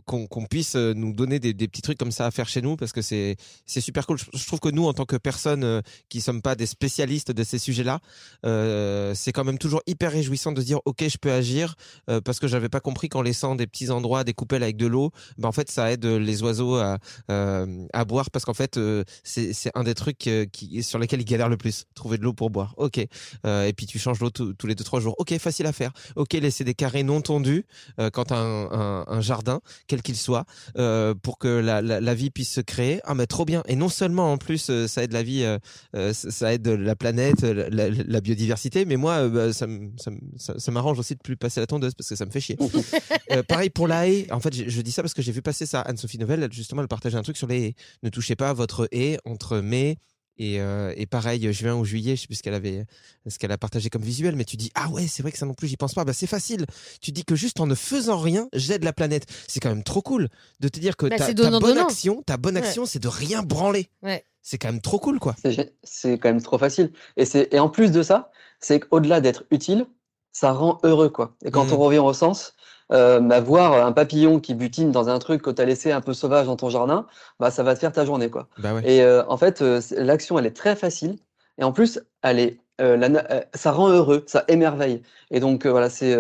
[0.05, 2.93] qu'on puisse nous donner des, des, petits trucs comme ça à faire chez nous parce
[2.93, 4.19] que c'est c'est super cool.
[4.19, 7.45] Je, trouve que nous, en tant que personnes euh, qui sommes pas des spécialistes de
[7.45, 8.01] ces sujets-là,
[8.45, 11.75] euh, c'est quand même toujours hyper réjouissant de dire ok, je peux agir
[12.09, 14.87] euh, parce que j'avais pas compris qu'en laissant des petits endroits, des coupelles avec de
[14.87, 16.99] l'eau, ben en fait ça aide les oiseaux à,
[18.07, 18.79] boire parce qu'en fait
[19.23, 20.29] c'est un des trucs
[20.83, 22.75] sur lesquels ils galèrent le plus, trouver de l'eau pour boire.
[22.77, 25.15] Ok, et puis tu changes l'eau tous les deux trois jours.
[25.19, 25.93] Ok, facile à faire.
[26.17, 27.65] Ok, laisser des carrés non tondus
[28.13, 30.45] quand un, jardin, quel qu'il soit,
[31.23, 33.01] pour que la, vie puisse se créer.
[33.05, 33.63] Ah mais trop bien.
[33.77, 35.59] Non seulement en plus euh, ça aide la vie, euh,
[35.97, 38.85] euh, ça aide la planète, la, biodiversité.
[38.85, 39.67] Mais moi, bah, ça,
[40.37, 42.57] ça, m'arrange aussi de plus passer la tondeuse parce que ça me fait chier.
[43.49, 44.31] pareil pour la haie.
[44.33, 45.81] En fait, je, dis ça parce que j'ai vu passer ça.
[45.81, 47.75] Anne-Sophie Novelle, justement, elle partageait un truc sur les haies.
[48.03, 49.99] Ne touchez pas votre haie entre mai
[50.39, 50.59] et,
[50.97, 52.85] et, pareil, juin ou juillet, je sais plus ce qu'elle avait,
[53.29, 55.47] ce qu'elle a partagé comme visuel, mais tu dis ah ouais, c'est vrai que ça
[55.47, 56.05] non plus, j'y pense pas.
[56.05, 56.67] Bah c'est facile.
[57.01, 59.27] Tu dis que juste en ne faisant rien, j'aide la planète.
[59.47, 60.29] C'est quand même trop cool
[60.61, 63.89] de te dire que bah, ta, bonne action, ta bonne action, c'est de rien branler.
[64.03, 65.35] Ouais c'est quand même trop cool, quoi.
[65.83, 66.93] C'est quand même trop facile.
[67.17, 69.87] Et, et en plus de ça, c'est qu'au-delà d'être utile,
[70.33, 71.35] ça rend heureux, quoi.
[71.45, 71.83] Et quand on mmh.
[71.83, 72.55] revient au sens,
[72.93, 76.01] euh, bah, voir un papillon qui butine dans un truc que tu as laissé un
[76.01, 77.07] peu sauvage dans ton jardin,
[77.41, 78.49] bah, ça va te faire ta journée, quoi.
[78.59, 81.17] Bah et euh, en fait, euh, l'action, elle est très facile.
[81.59, 82.59] Et en plus, elle est,
[83.55, 85.03] ça rend heureux, ça émerveille.
[85.31, 86.17] Et donc, voilà, c'est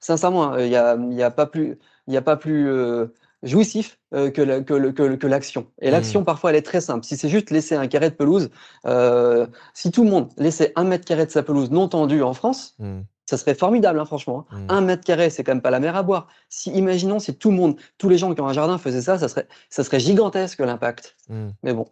[0.00, 2.68] sincèrement, il n'y a, y a pas plus, il a pas plus
[3.42, 5.66] jouissif euh, que, l'action.
[5.80, 5.92] Et mmh.
[5.92, 7.04] l'action, parfois, elle est très simple.
[7.04, 8.50] Si c'est juste laisser un carré de pelouse,
[8.86, 12.34] euh, si tout le monde laissait un mètre carré de sa pelouse non tendue en
[12.34, 13.00] France, mmh.
[13.26, 14.46] Ça serait formidable, hein, franchement.
[14.50, 14.58] Hein.
[14.58, 14.66] Mmh.
[14.70, 16.28] Un mètre carré, c'est quand même pas la mer à boire.
[16.48, 19.18] Si, imaginons si tout le monde, tous les gens qui ont un jardin faisaient ça,
[19.18, 21.16] ça serait, ça serait gigantesque l'impact.
[21.62, 21.86] Mais bon.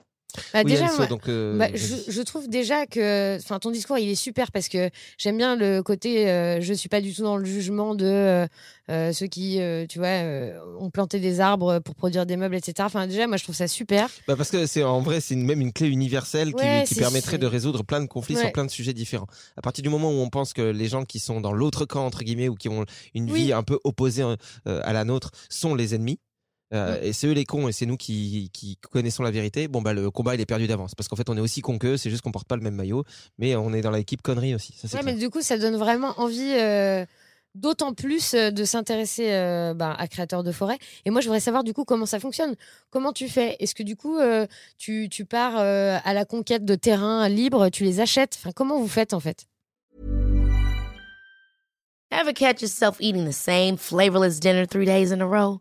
[0.53, 4.69] Bah, déjà, donc, euh, bah, je, trouve déjà que ton discours il est super parce
[4.69, 8.47] que j'aime bien le côté euh, je suis pas du tout dans le jugement de
[8.91, 10.23] euh, ceux qui tu vois
[10.79, 12.75] ont planté des arbres pour produire des meubles etc.
[12.81, 14.09] Enfin déjà moi je trouve ça super.
[14.27, 17.83] Bah parce que c'est en vrai c'est même une clé universelle qui, permettrait de résoudre
[17.85, 19.29] plein de conflits sur plein de sujets différents.
[19.57, 22.05] À partir du moment où on pense que les gens qui sont dans l'autre camp
[22.05, 24.25] entre guillemets ou qui ont une vie un peu opposée
[24.67, 26.19] à la nôtre sont les ennemis
[26.73, 29.69] euh, et c'est eux les cons et c'est nous qui, qui, connaissons la vérité.
[29.69, 31.79] Bon bah le combat il est perdu d'avance parce qu'en fait on est aussi cons
[31.79, 33.05] qu'eux, c'est juste qu'on porte pas le même maillot,
[33.39, 34.75] mais on est dans l'équipe connerie aussi.
[34.75, 36.53] Ça, ouais, mais du coup ça donne vraiment envie.
[36.53, 37.05] Euh,
[37.57, 39.27] d'autant plus de s'intéresser
[39.75, 40.79] bah, à créateurs de forêt.
[41.05, 42.55] Et moi, je voudrais savoir du coup comment ça fonctionne.
[42.91, 43.57] Comment tu fais?
[43.59, 44.21] Est-ce que du coup,
[44.79, 48.37] tu, tu, pars à la conquête de terrains libres, tu les achètes?
[48.39, 49.49] Enfin, comment vous faites en fait?
[52.13, 55.61] Ever catch yourself eating the same flavorless dinner three days in a row?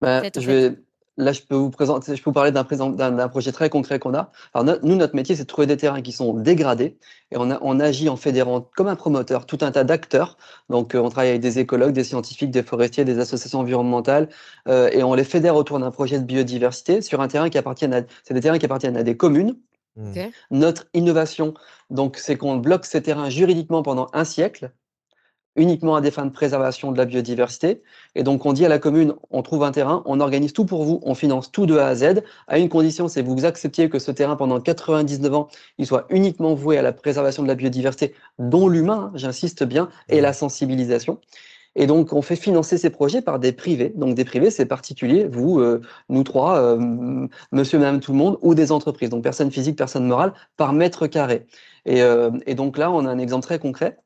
[0.00, 0.76] Bah, je vais,
[1.16, 4.14] là, je peux vous présenter, je peux vous parler d'un, d'un, projet très concret qu'on
[4.14, 4.30] a.
[4.54, 6.96] Alors, nous, notre métier, c'est de trouver des terrains qui sont dégradés
[7.30, 10.36] et on, a, on agit en fédérant comme un promoteur tout un tas d'acteurs.
[10.68, 14.28] Donc, euh, on travaille avec des écologues, des scientifiques, des forestiers, des associations environnementales
[14.68, 17.86] euh, et on les fédère autour d'un projet de biodiversité sur un terrain qui appartient
[17.86, 19.56] à, c'est des terrains qui appartiennent à des communes
[19.98, 20.30] Mmh.
[20.52, 21.54] Notre innovation,
[21.90, 24.72] donc, c'est qu'on bloque ces terrains juridiquement pendant un siècle,
[25.58, 27.82] uniquement à des fins de préservation de la biodiversité.
[28.14, 30.84] Et donc, on dit à la commune, on trouve un terrain, on organise tout pour
[30.84, 33.90] vous, on finance tout de A à Z, à une condition, c'est que vous acceptiez
[33.90, 37.54] que ce terrain, pendant 99 ans, il soit uniquement voué à la préservation de la
[37.54, 41.18] biodiversité, dont l'humain, j'insiste bien, et la sensibilisation.
[41.74, 43.92] Et donc, on fait financer ces projets par des privés.
[43.94, 48.38] Donc, des privés, c'est particulier, vous, euh, nous trois, euh, monsieur, madame, tout le monde,
[48.42, 49.10] ou des entreprises.
[49.10, 51.46] Donc, personne physique, personne morale, par mètre carré.
[51.86, 53.96] Et, euh, et donc là, on a un exemple très concret.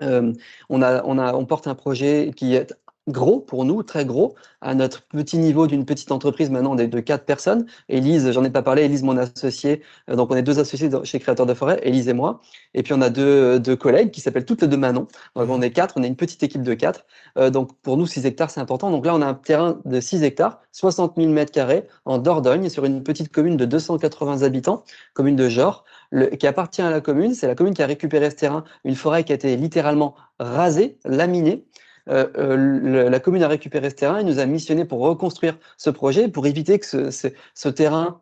[0.00, 2.74] On, a, on, a, on porte un projet qui est
[3.08, 7.00] gros pour nous, très gros, à notre petit niveau d'une petite entreprise maintenant de, de
[7.00, 7.66] quatre personnes.
[7.88, 11.20] Élise, j'en ai pas parlé, Élise, mon associé, euh, donc on est deux associés chez
[11.20, 12.40] Créateurs de Forêt, Élise et moi.
[12.72, 15.06] Et puis on a deux, deux collègues qui s'appellent toutes les deux Manon.
[15.36, 17.04] Donc on est quatre, on est une petite équipe de quatre.
[17.38, 18.90] Euh, donc pour nous, 6 hectares, c'est important.
[18.90, 22.68] Donc là, on a un terrain de 6 hectares, 60 000 mètres carrés en Dordogne,
[22.70, 27.00] sur une petite commune de 280 habitants, commune de Jor, le, qui appartient à la
[27.00, 27.34] commune.
[27.34, 30.98] C'est la commune qui a récupéré ce terrain, une forêt qui a été littéralement rasée,
[31.04, 31.66] laminée.
[32.08, 35.90] Euh, euh, la commune a récupéré ce terrain et nous a missionné pour reconstruire ce
[35.90, 38.20] projet, pour éviter que ce, ce, ce terrain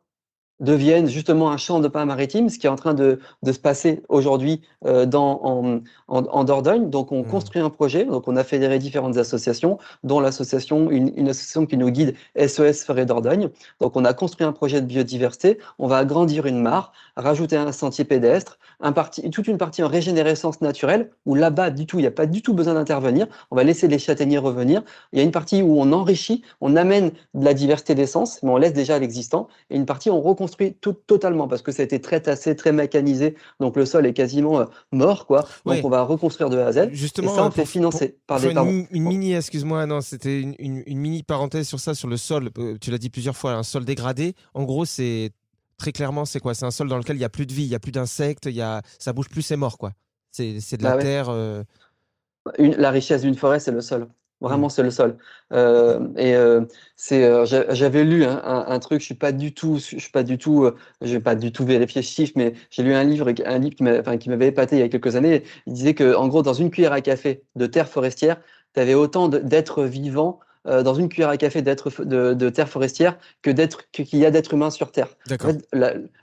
[0.62, 3.58] devienne justement un champ de pain maritime, ce qui est en train de, de se
[3.58, 6.88] passer aujourd'hui euh, en, en, en, Dordogne.
[6.88, 7.26] Donc, on mmh.
[7.26, 8.04] construit un projet.
[8.04, 12.84] Donc, on a fédéré différentes associations, dont l'association, une, une, association qui nous guide, SOS
[12.84, 13.50] Forêt Dordogne.
[13.80, 15.58] Donc, on a construit un projet de biodiversité.
[15.78, 19.88] On va agrandir une mare, rajouter un sentier pédestre, un parti, toute une partie en
[19.88, 23.26] régénérescence naturelle, où là-bas, du tout, il n'y a pas du tout besoin d'intervenir.
[23.50, 24.82] On va laisser les châtaigniers revenir.
[25.12, 28.50] Il y a une partie où on enrichit, on amène de la diversité d'essence, mais
[28.50, 29.48] on laisse déjà l'existant.
[29.70, 32.72] Et une partie, on reconstruit tout, totalement parce que ça a été très tassé, très
[32.72, 33.36] mécanisé.
[33.60, 35.46] Donc le sol est quasiment euh, mort, quoi.
[35.64, 36.88] Donc on va reconstruire de A à Z.
[36.92, 40.54] Justement, et ça, on fait financer par des une, une, mini, excuse-moi, non, c'était une,
[40.58, 42.50] une, mini parenthèse sur ça, sur le sol.
[42.58, 44.34] Euh, tu l'as dit plusieurs fois, un sol dégradé.
[44.54, 45.30] En gros, c'est
[45.78, 46.54] très clairement, c'est quoi?
[46.54, 47.92] C'est un sol dans lequel il y a plus de vie, il y a plus
[47.92, 49.92] d'insectes, il y a, ça bouge plus, c'est mort, quoi.
[50.30, 51.28] C'est de la bah terre.
[51.28, 51.62] Euh.
[52.58, 54.08] Une, la richesse d'une forêt, c'est le sol.
[54.42, 55.16] Vraiment, c'est le sol.
[55.52, 56.62] Euh, et euh,
[56.96, 59.00] c'est, euh, j'avais lu un, un, truc.
[59.00, 60.68] Je suis pas du tout, je suis pas du tout,
[61.00, 63.76] je vais pas du tout vérifier ce chiffre, mais j'ai lu un livre, un livre
[63.76, 65.44] qui m'avait, enfin, qui m'avait épaté il y a quelques années.
[65.68, 68.40] Il disait que, en gros, dans une cuillère à café de terre forestière,
[68.74, 73.18] tu avais autant d'êtres vivants dans une cuillère à café d'être de, de, terre forestière
[73.42, 75.08] que d'être qu'il y a d'êtres humains sur terre.
[75.30, 75.66] En fait,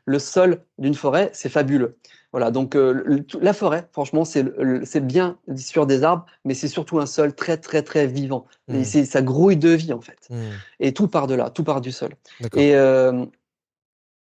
[0.06, 1.98] le sol d'une forêt, c'est fabuleux.
[2.32, 7.08] Voilà, donc euh, la forêt, franchement, c'est bien sur des arbres, mais c'est surtout un
[7.08, 8.46] sol très, très, très vivant.
[8.72, 9.06] Et mmh.
[9.06, 10.28] ça grouille de vie, en fait.
[10.30, 10.36] Mmh.
[10.80, 12.12] Et tout part de là, tout part du sol.
[12.56, 13.26] Et euh,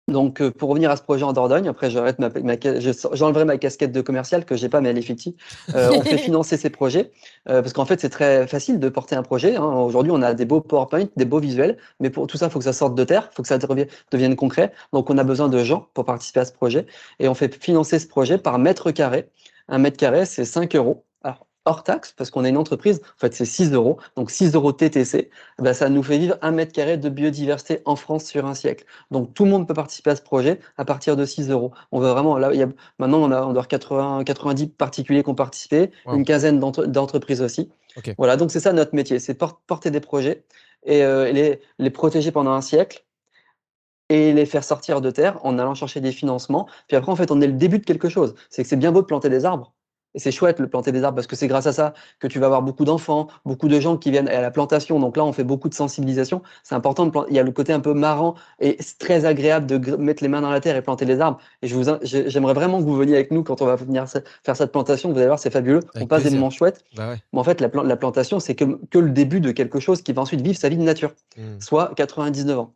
[0.08, 2.54] donc, euh, pour revenir à ce projet en Dordogne, après, j'arrête ma, ma
[3.12, 5.34] j'enlèverai ma casquette de commercial que j'ai pas, mais elle est fictive.
[5.74, 7.10] Euh, on fait financer ces projets
[7.48, 9.56] euh, parce qu'en fait, c'est très facile de porter un projet.
[9.56, 9.64] Hein.
[9.64, 12.58] Aujourd'hui, on a des beaux PowerPoint, des beaux visuels, mais pour tout ça, il faut
[12.58, 14.72] que ça sorte de terre, il faut que ça devienne concret.
[14.94, 16.86] Donc, on a besoin de gens pour participer à ce projet
[17.18, 19.28] et on fait financer ce projet par mètre carré.
[19.68, 21.04] Un mètre carré, c'est 5 euros
[21.64, 24.72] hors taxe, parce qu'on est une entreprise, en fait c'est 6 euros, donc 6 euros
[24.72, 28.54] TTC, ben, ça nous fait vivre un mètre carré de biodiversité en France sur un
[28.54, 28.84] siècle.
[29.10, 31.72] Donc tout le monde peut participer à ce projet à partir de 6 euros.
[31.92, 32.68] On veut vraiment, là, il y a,
[32.98, 37.70] maintenant on a, on a 80, 90 particuliers qui ont participé, une quinzaine d'entreprises aussi.
[38.16, 40.44] Voilà, donc c'est ça notre métier, c'est porter des projets
[40.84, 41.00] et
[41.32, 43.04] les, les protéger pendant un siècle
[44.08, 46.66] et les faire sortir de terre en allant chercher des financements.
[46.86, 48.34] Puis après, en fait, on est le début de quelque chose.
[48.50, 49.74] C'est que c'est bien beau de planter des arbres,
[50.18, 52.40] et c'est chouette le planter des arbres parce que c'est grâce à ça que tu
[52.40, 54.98] vas avoir beaucoup d'enfants, beaucoup de gens qui viennent à la plantation.
[54.98, 56.42] Donc là, on fait beaucoup de sensibilisation.
[56.64, 57.28] C'est important de planter.
[57.30, 60.40] Il y a le côté un peu marrant et très agréable de mettre les mains
[60.40, 61.38] dans la terre et planter des arbres.
[61.62, 64.56] Et je vous, j'aimerais vraiment que vous veniez avec nous quand on va venir faire
[64.56, 65.12] cette plantation.
[65.12, 65.80] Vous allez voir, c'est fabuleux.
[65.94, 66.82] on passe des moments chouettes.
[66.96, 70.02] Bah Mais en fait, la, la plantation, c'est que, que, le début de quelque chose
[70.02, 71.60] qui va ensuite vivre sa vie de nature, mmh.
[71.60, 72.74] soit 99 ans.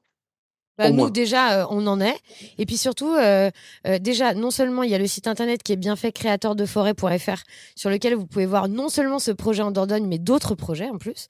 [0.78, 2.16] Bah, nous, déjà, euh, on en est.
[2.56, 3.50] Et puis surtout, euh,
[3.86, 7.42] euh, déjà, non seulement il y a le site internet qui est bien fait, créateurdeforêt.fr,
[7.76, 10.96] sur lequel vous pouvez voir non seulement ce projet en Dordogne, mais d'autres projets en
[10.96, 11.28] plus.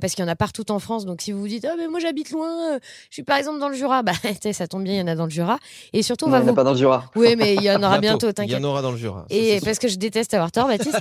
[0.00, 1.06] parce qu'il y en a partout en France.
[1.06, 2.78] Donc si vous vous dites, oh, mais moi j'habite loin,
[3.10, 4.12] je suis par exemple dans le Jura, bah,
[4.52, 5.58] ça tombe bien, il y en a dans le Jura.
[5.92, 7.10] Et surtout, on va il n'y en a pas dans le Jura.
[7.14, 8.58] Oui, mais il y en aura bientôt, t'inquiète.
[8.58, 9.24] Il y en aura dans le Jura.
[9.30, 10.98] Et parce que je déteste avoir tort, Baptiste.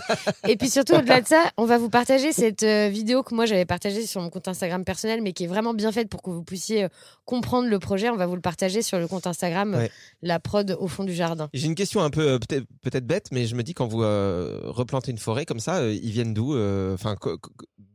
[0.47, 3.65] et puis surtout, au-delà de ça, on va vous partager cette vidéo que moi j'avais
[3.65, 6.43] partagée sur mon compte Instagram personnel, mais qui est vraiment bien faite pour que vous
[6.43, 6.87] puissiez
[7.25, 7.88] comprendre le projet.
[7.91, 9.87] On va vous le partager sur le compte Instagram
[10.21, 11.49] la prod au fond du jardin.
[11.53, 14.61] J'ai une question un peu euh, peut-être bête, mais je me dis quand vous euh,
[14.65, 16.49] replantez une forêt comme ça, euh, ils viennent d'où
[16.93, 17.15] Enfin,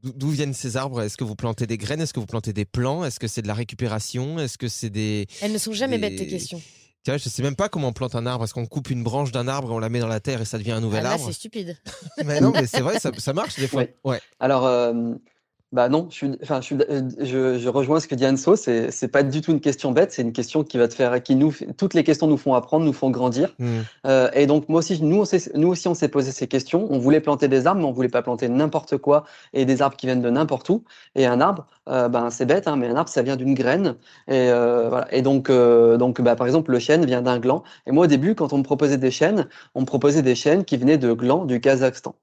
[0.02, 1.02] d'où viennent ces arbres?
[1.02, 2.00] Est-ce que vous plantez des graines?
[2.00, 3.04] Est-ce que vous plantez des plants?
[3.04, 4.38] Est-ce que c'est de la récupération?
[4.38, 6.60] Est-ce que c'est des Elles ne sont jamais bêtes tes questions.
[7.04, 8.44] Tu vois, je sais même pas comment on plante un arbre.
[8.44, 10.46] Est-ce qu'on coupe une branche d'un arbre et on la met dans la terre et
[10.46, 11.26] ça devient un nouvel ah, arbre?
[11.26, 11.76] c'est stupide.
[12.24, 13.84] mais non, mais c'est vrai, ça, marche des fois.
[14.04, 14.20] Ouais.
[14.40, 14.66] Alors,
[15.74, 18.54] bah non, je, suis, enfin, je, euh, je, je, rejoins ce que dit Anso.
[18.54, 20.12] C'est, c'est pas du tout une question bête.
[20.12, 22.84] C'est une question qui va te faire, qui nous, toutes les questions nous font apprendre,
[22.86, 23.52] nous font grandir.
[23.58, 23.66] Mmh.
[24.06, 26.86] Euh, et donc moi aussi, nous, on nous aussi, on s'est posé ces questions.
[26.90, 29.96] On voulait planter des arbres, mais on voulait pas planter n'importe quoi et des arbres
[29.96, 30.84] qui viennent de n'importe où.
[31.16, 33.96] Et un arbre, euh, ben c'est bête, hein, mais un arbre, ça vient d'une graine.
[34.28, 35.12] Et euh, voilà.
[35.12, 37.64] Et donc, euh, donc, bah, par exemple, le chêne vient d'un gland.
[37.88, 40.64] Et moi, au début, quand on me proposait des chênes, on me proposait des chênes
[40.64, 42.14] qui venaient de glands du Kazakhstan.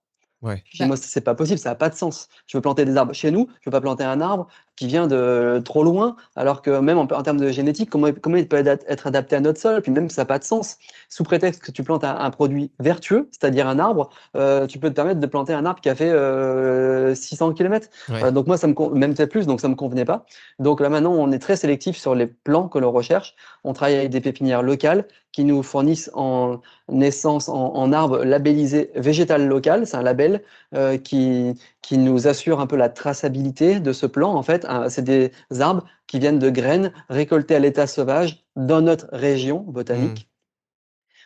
[0.41, 0.63] Ouais.
[0.79, 2.27] Moi, c'est pas possible, ça n'a pas de sens.
[2.47, 4.47] Je veux planter des arbres chez nous, je veux pas planter un arbre
[4.81, 8.47] qui vient de trop loin, alors que même en, termes de génétique, comment, comment il
[8.47, 10.77] peut être adapté à notre sol, puis même ça n'a pas de sens.
[11.07, 14.95] Sous prétexte que tu plantes un, produit vertueux, c'est-à-dire un arbre, euh, tu peux te
[14.95, 17.89] permettre de planter un arbre qui a fait euh, 600 km.
[18.09, 20.25] Euh, donc moi, ça me même peut-être plus, donc ça me convenait pas.
[20.57, 23.35] Donc là maintenant, on est très sélectif sur les plants que l'on recherche.
[23.63, 28.91] On travaille avec des pépinières locales qui nous fournissent en naissance en, en arbre labellisé
[28.95, 29.87] végétal local.
[29.87, 30.41] C'est un label
[30.75, 34.33] euh, qui, qui nous assure un peu la traçabilité de ce plan.
[34.33, 39.07] En fait, c'est des arbres qui viennent de graines récoltées à l'état sauvage dans notre
[39.11, 40.30] région botanique.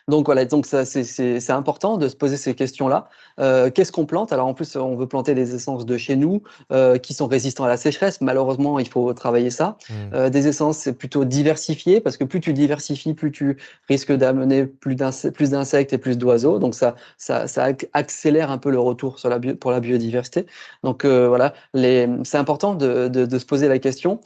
[0.08, 3.08] Donc voilà, donc c'est important de se poser ces questions-là.
[3.40, 4.32] Euh, qu'est-ce qu'on plante?
[4.32, 6.42] Alors en plus, on veut planter des essences de chez nous
[6.72, 8.20] euh, qui sont résistants à la sécheresse.
[8.20, 9.76] Malheureusement, il faut travailler ça.
[9.88, 9.94] Mmh.
[10.14, 13.56] Euh, des essences, c'est plutôt diversifié parce que plus tu diversifies, plus tu
[13.88, 16.60] risques d'amener plus d'insectes et plus d'oiseaux.
[16.60, 20.46] Donc ça, ça, ça, accélère un peu le retour sur la pour la biodiversité.
[20.84, 24.20] Donc voilà, c'est important de, de, de, se poser la question.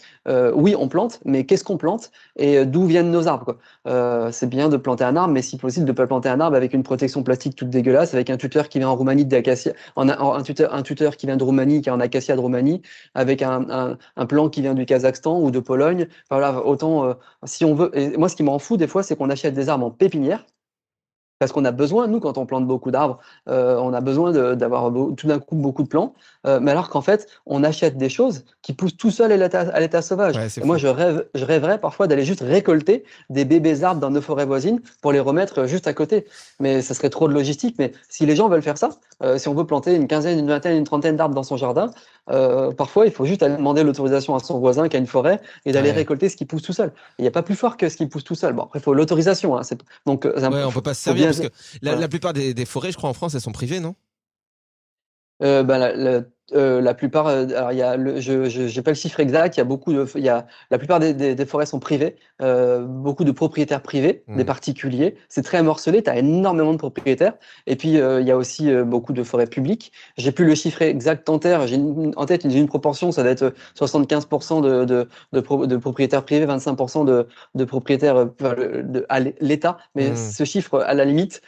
[0.55, 2.11] oui, on plante, mais qu'est-ce qu'on plante?
[2.37, 3.57] Et d'où viennent nos arbres?
[4.31, 6.75] C'est bien de planter un arbre, mais si possible de pas planter un arbre avec
[6.75, 10.75] une protection plastique toute dégueulasse, avec un tuteur qui vient en Roumanie d'acacia, un, tuteur,
[10.75, 12.83] un tuteur qui vient de Roumanie, qui est en acacia de Roumanie,
[13.15, 16.09] avec un, un, plan qui vient du Kazakhstan ou de Pologne.
[16.29, 17.97] voilà, autant euh, si on veut.
[17.97, 20.45] Et moi, ce qui m'en fout des fois, c'est qu'on achète des arbres en pépinière
[21.41, 24.93] parce qu'on a besoin, nous, quand on plante beaucoup d'arbres, euh, on a besoin d'avoir
[25.17, 26.13] tout d'un coup beaucoup de plants.
[26.47, 30.03] Euh, mais alors qu'en fait, on achète des choses qui poussent tout seul à l'état
[30.03, 30.39] sauvage.
[30.63, 34.45] moi, je, rêve, je rêverais parfois d'aller juste récolter des bébés arbres dans nos forêts
[34.45, 36.27] voisines pour les remettre juste à côté.
[36.61, 37.77] Mais ça serait trop de logistique.
[37.79, 38.91] Mais si les gens veulent faire ça,
[39.23, 41.91] euh, si on veut planter une quinzaine, une vingtaine, une trentaine d'arbres dans son jardin,
[42.31, 45.41] euh, parfois, il faut juste aller demander l'autorisation à son voisin qui a une forêt
[45.65, 46.93] et d'aller récolter ce qui pousse tout seul.
[47.19, 48.53] Il n'y a pas plus fort que ce qui pousse tout seul.
[48.53, 49.57] Bon, après, il faut l'autorisation.
[49.57, 49.63] Hein,
[50.07, 52.93] donc, euh, ouais, on peut pas se servir parce que la, plupart des, des, forêts,
[52.93, 53.95] je crois, en France, elles sont privées, non?
[55.43, 58.91] Euh, ben, la, euh, la plupart, euh, alors il y a le, je n'ai pas
[58.91, 61.47] le chiffre exact, il y a beaucoup de, il y a, la plupart des, des,
[61.47, 64.47] forêts sont privées, euh, beaucoup de propriétaires privés, des mmh.
[64.47, 65.17] particuliers.
[65.29, 67.35] C'est très morcelé, tu as énormément de propriétaires.
[67.67, 69.93] Et puis il y a aussi beaucoup de forêts publiques.
[70.17, 71.81] J'ai plus le chiffre exact en terre, j'ai
[72.17, 76.47] en tête j'ai une proportion, ça doit être 75% de, de, de, de, propriétaires privés,
[76.47, 78.29] 25% de, de propriétaires
[79.09, 79.79] à l'État.
[79.95, 80.17] Mais mmh.
[80.17, 81.43] ce chiffre, à la limite,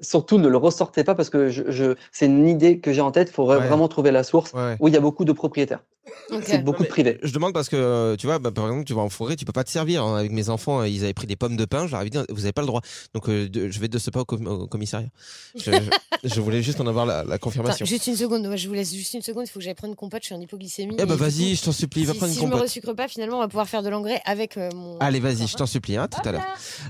[0.00, 3.10] surtout ne le ressortez pas parce que je, je c'est une idée que j'ai en
[3.10, 3.28] tête.
[3.30, 4.37] Il faudrait vraiment trouver la source
[4.80, 5.82] où il y a beaucoup de propriétaires.
[6.42, 7.18] C'est beaucoup privé.
[7.22, 9.52] Je demande parce que, tu vois, bah, par exemple, tu vas en forêt, tu peux
[9.52, 10.04] pas te servir.
[10.04, 10.16] Hein.
[10.16, 12.44] Avec mes enfants, ils avaient pris des pommes de pin, je leur avais dit, vous
[12.44, 12.82] avez pas le droit.
[13.14, 15.08] Donc, euh, je vais de ce pas au, commissariat.
[16.24, 17.86] Je, voulais juste en avoir la, confirmation.
[17.86, 19.96] juste une seconde, je vous laisse juste une seconde, il faut que j'aille prendre une
[19.96, 20.96] compote, je suis en hypoglycémie.
[20.98, 22.50] Eh bah vas-y, je t'en supplie, va prendre une compote.
[22.50, 24.98] Si je me resucre pas, finalement, on va pouvoir faire de l'engrais avec euh, mon.
[24.98, 26.46] Allez, vas-y, je t'en supplie, hein, tout à l'heure.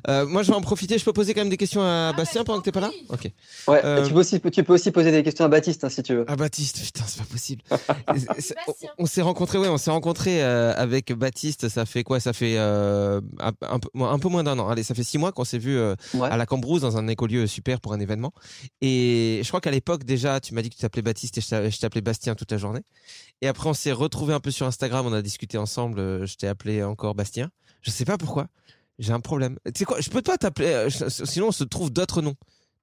[0.09, 2.13] Euh, moi, je vais en profiter, je peux poser quand même des questions à ah,
[2.17, 3.31] Bastien pendant que t'es pas là Ok.
[3.67, 6.15] Ouais, tu, peux aussi, tu peux aussi poser des questions à Baptiste, hein, si tu
[6.15, 6.31] veux.
[6.31, 7.63] À Baptiste, putain, c'est pas possible.
[8.99, 12.21] on s'est rencontrés, ouais, on s'est rencontré euh, avec Baptiste, ça fait quoi?
[12.21, 14.69] Ça fait euh, un, peu, un, peu, moins d'un an.
[14.69, 17.47] Allez, ça fait six mois qu'on s'est vu euh, à la Cambrousse dans un écolieu
[17.47, 18.33] super pour un événement.
[18.81, 21.79] Et je crois qu'à l'époque déjà, tu m'as dit que tu t'appelais Baptiste et je
[21.79, 22.83] t'appelais Bastien toute la journée.
[23.43, 26.27] Et après, on s'est retrouvé un peu sur Instagram, on a discuté ensemble.
[26.27, 27.51] Je t'ai appelé encore Bastien.
[27.83, 28.47] Je sais pas pourquoi.
[28.99, 29.59] J'ai un problème.
[29.67, 30.01] Tu sais quoi?
[30.01, 30.89] Je peux pas t'appeler.
[30.91, 32.35] Sinon, on se trouve d'autres noms.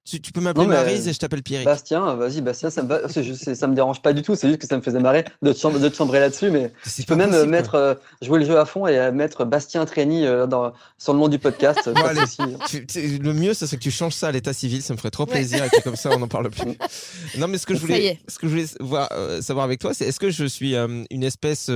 [0.06, 1.64] Tu, peux m'appeler Marise et je t'appelle Pierre.
[1.64, 4.36] Bastien, vas-y, Bastien, ça me, va, ça me dérange pas du tout.
[4.36, 6.50] C'est juste que ça me faisait marrer de te, chambrer, de te chambrer là-dessus.
[6.52, 9.84] Mais tu peux même mettre, euh, jouer le jeu à fond et euh, mettre Bastien
[9.84, 11.86] Trény euh, dans, sur le nom du podcast.
[11.92, 14.80] le mieux, c'est que tu changes ça à l'état civil.
[14.80, 15.64] Ça me ferait trop plaisir.
[15.64, 16.78] Et comme ça, on n'en parle plus.
[17.38, 20.04] non, mais ce que je voulais, ce que je voulais voir, savoir avec toi, c'est
[20.04, 21.68] est-ce que je suis une espèce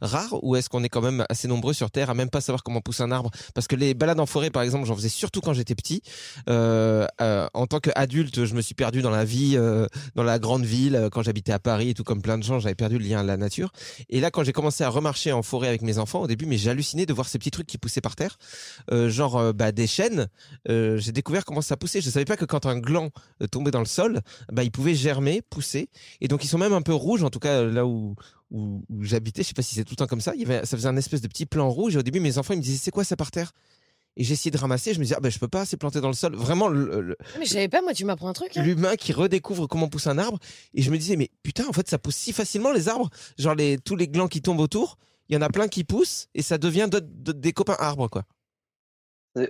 [0.00, 2.62] rare ou est-ce qu'on est quand même assez nombreux sur Terre à même pas savoir
[2.62, 3.30] comment pousser un arbre?
[3.52, 6.00] Parce que les balades en forêt, par exemple, j'en faisais surtout quand j'étais petit.
[6.48, 11.08] en qu'adulte, je me suis perdu dans la vie, euh, dans la grande ville, euh,
[11.10, 13.22] quand j'habitais à Paris et tout comme plein de gens, j'avais perdu le lien à
[13.22, 13.72] la nature.
[14.08, 16.56] Et là, quand j'ai commencé à remarcher en forêt avec mes enfants, au début, mais
[16.56, 18.38] j'ai halluciné de voir ces petits trucs qui poussaient par terre,
[18.90, 20.28] euh, genre bah, des chênes.
[20.66, 22.00] j'ai découvert comment ça poussait.
[22.00, 23.10] Je savais pas que quand un gland
[23.50, 24.20] tombait dans le sol,
[24.52, 25.88] bah, il pouvait germer, pousser.
[26.20, 28.14] Et donc, ils sont même un peu rouges, en tout cas là où
[28.50, 30.64] où, j'habitais, je sais pas si c'est tout le temps comme ça, il y avait,
[30.64, 32.62] ça faisait un espèce de petit plan rouge et au début mes enfants ils me
[32.62, 33.52] disaient c'est quoi ça par terre?
[34.16, 34.94] Et j'ai essayé de ramasser.
[34.94, 36.34] Je me disais, ah ben, je peux pas, c'est planté dans le sol.
[36.34, 38.56] Vraiment, le, mais je savais pas, moi, tu m'apprends un truc.
[38.56, 38.62] Hein.
[38.62, 40.38] L'humain qui redécouvre comment pousse un arbre.
[40.74, 43.10] Et je me disais, mais putain, en fait, ça pousse si facilement les arbres.
[43.38, 44.98] Genre, les, tous les glands qui tombent autour,
[45.28, 48.24] il y en a plein qui poussent et ça devient des copains arbres, quoi.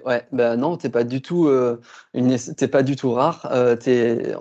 [0.07, 1.79] Ouais, ben non, t'es pas du tout, euh,
[2.73, 3.47] pas du tout rare.
[3.53, 3.77] Euh,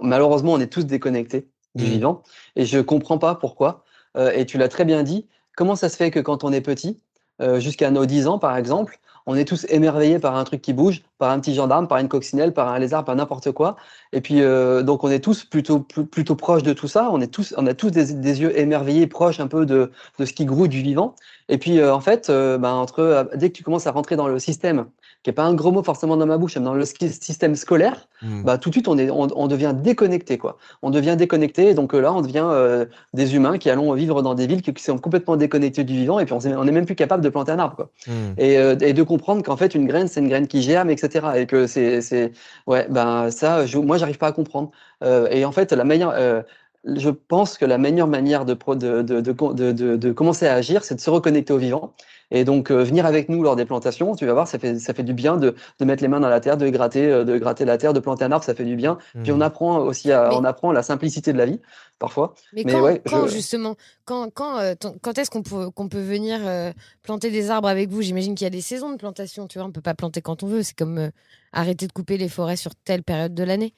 [0.02, 1.88] malheureusement, on est tous déconnectés du mmh.
[1.88, 2.24] vivant,
[2.56, 3.84] et je comprends pas pourquoi.
[4.16, 5.28] Euh, et tu l'as très bien dit.
[5.56, 7.00] Comment ça se fait que quand on est petit,
[7.42, 10.74] euh, jusqu'à nos 10 ans par exemple, on est tous émerveillés par un truc qui
[10.74, 13.78] bouge, par un petit gendarme, par une coccinelle, par un lézard, par n'importe quoi.
[14.12, 17.10] Et puis euh, donc on est tous plutôt plutôt proches de tout ça.
[17.12, 20.34] On est tous on a tous des, yeux émerveillés, proches un peu de, de ce
[20.34, 21.16] qui grouille du vivant.
[21.50, 24.28] Et puis euh, en fait, euh, ben, entre dès que tu commences à rentrer dans
[24.28, 24.88] le système,
[25.24, 28.08] qui est pas un gros mot forcément dans ma bouche, mais dans le système scolaire,
[28.22, 28.44] hmm.
[28.44, 30.58] bah tout de suite on est on, devient déconnecté quoi.
[30.82, 31.70] On devient déconnecté.
[31.70, 34.98] Et donc là on devient des humains qui allons vivre dans des villes qui, sont
[34.98, 36.20] complètement déconnectés du vivant.
[36.20, 37.90] Et puis on, est, on est même plus capable de planter un arbre quoi.
[38.08, 38.34] Hmm.
[38.38, 41.46] Et, et de comprendre qu'en fait une graine c'est une graine qui germe etc et
[41.46, 42.32] que c'est, c'est,
[42.68, 44.72] ouais, ben ça, je, moi, j'arrive pas à comprendre.
[45.04, 46.42] Euh, et en fait, la meilleure, euh,
[46.86, 50.96] je pense que la meilleure manière de, de, de, de, de commencer à agir, c'est
[50.96, 51.94] de se reconnecter au vivant.
[52.32, 54.94] Et donc, euh, venir avec nous lors des plantations, tu vas voir, ça fait, ça
[54.94, 57.66] fait du bien de, de mettre les mains dans la terre, de gratter, de gratter
[57.66, 58.98] la terre, de planter un arbre, ça fait du bien.
[59.24, 59.42] Puis on mmh.
[59.42, 61.60] apprend aussi à, on apprend la simplicité de la vie
[62.04, 62.34] parfois.
[62.52, 66.74] Mais, quand, quand justement, quand, quand, euh, quand est-ce qu'on peut, qu'on peut venir euh,
[67.02, 68.02] planter des arbres avec vous?
[68.02, 70.44] J'imagine qu'il y a des saisons de plantation, tu vois, on peut pas planter quand
[70.44, 70.64] on veut.
[70.64, 71.10] C'est comme euh,
[71.54, 73.74] arrêter de couper les forêts sur telle période de l'année.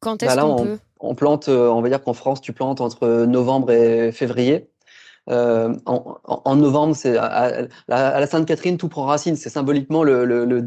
[0.00, 0.78] quand est-ce bah qu'on peut?
[1.00, 4.69] On plante, on va dire qu'en France, tu plantes entre novembre et février.
[5.30, 9.36] Euh, en, en, novembre, c'est à, la Sainte-Catherine, tout prend racine.
[9.36, 10.62] C'est symboliquement le, le, le,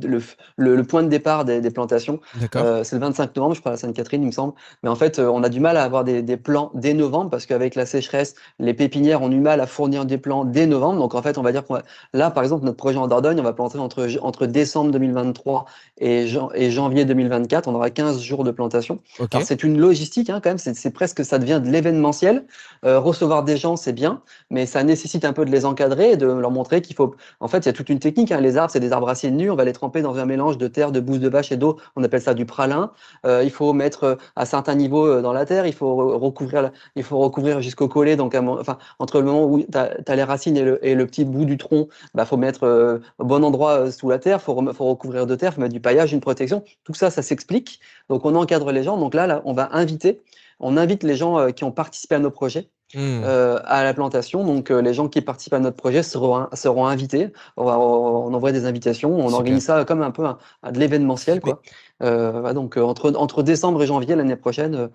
[0.58, 2.20] le, point de départ des, des plantations.
[2.56, 4.54] Euh, c'est le 25 novembre, je crois, à la Sainte-Catherine, il me semble.
[4.84, 7.30] Mais en fait, euh, on a du mal à avoir des, des plants dès novembre
[7.30, 11.00] parce qu'avec la sécheresse, les pépinières ont du mal à fournir des plants dès novembre.
[11.00, 11.80] Donc en fait, on va dire qu'on
[12.14, 15.66] là, par exemple, notre projet en Dordogne, on va planter entre, entre décembre 2023
[16.00, 17.68] et, et janvier 2024.
[17.68, 19.00] On aura 15 jours de plantation.
[19.44, 20.58] C'est une logistique hein, quand même.
[20.58, 22.46] C'est presque, ça devient de l'événementiel.
[22.86, 24.22] Euh, recevoir des gens, c'est bien
[24.54, 27.16] mais ça nécessite un peu de les encadrer et de leur montrer qu'il faut.
[27.40, 28.32] En fait, il y a toute une technique.
[28.32, 28.40] Hein.
[28.40, 29.50] Les arbres, c'est des arbres racines nus.
[29.50, 31.78] On va les tremper dans un mélange de terre, de bouse de vache et d'eau.
[31.96, 32.92] On appelle ça du pralin.
[33.26, 35.66] Euh, il faut mettre euh, à certains niveaux euh, dans la terre.
[35.66, 38.16] Il faut recouvrir, il faut recouvrir jusqu'au collet.
[38.16, 38.38] Donc,
[39.00, 41.58] entre le moment où tu as, les racines et le, et le, petit bout du
[41.58, 44.40] tronc, bah, faut mettre au bon endroit sous la terre.
[44.40, 45.56] Faut, faut recouvrir de terre.
[45.56, 46.64] Faut mettre du paillage, une protection.
[46.84, 47.80] Tout ça, ça s'explique.
[48.08, 48.98] Donc, on encadre les gens.
[48.98, 50.22] Donc là on va inviter
[50.60, 53.24] on invite les gens qui ont participé à nos projets Mmh.
[53.24, 54.44] Euh, à la plantation.
[54.44, 57.32] Donc, euh, les gens qui participent à notre projet seront, seront invités.
[57.58, 59.16] On, va, on, envoie des invitations.
[59.16, 61.62] On organise ça comme un peu de l'événementiel, quoi.
[62.02, 64.90] Euh, donc, entre, entre décembre et janvier l'année prochaine,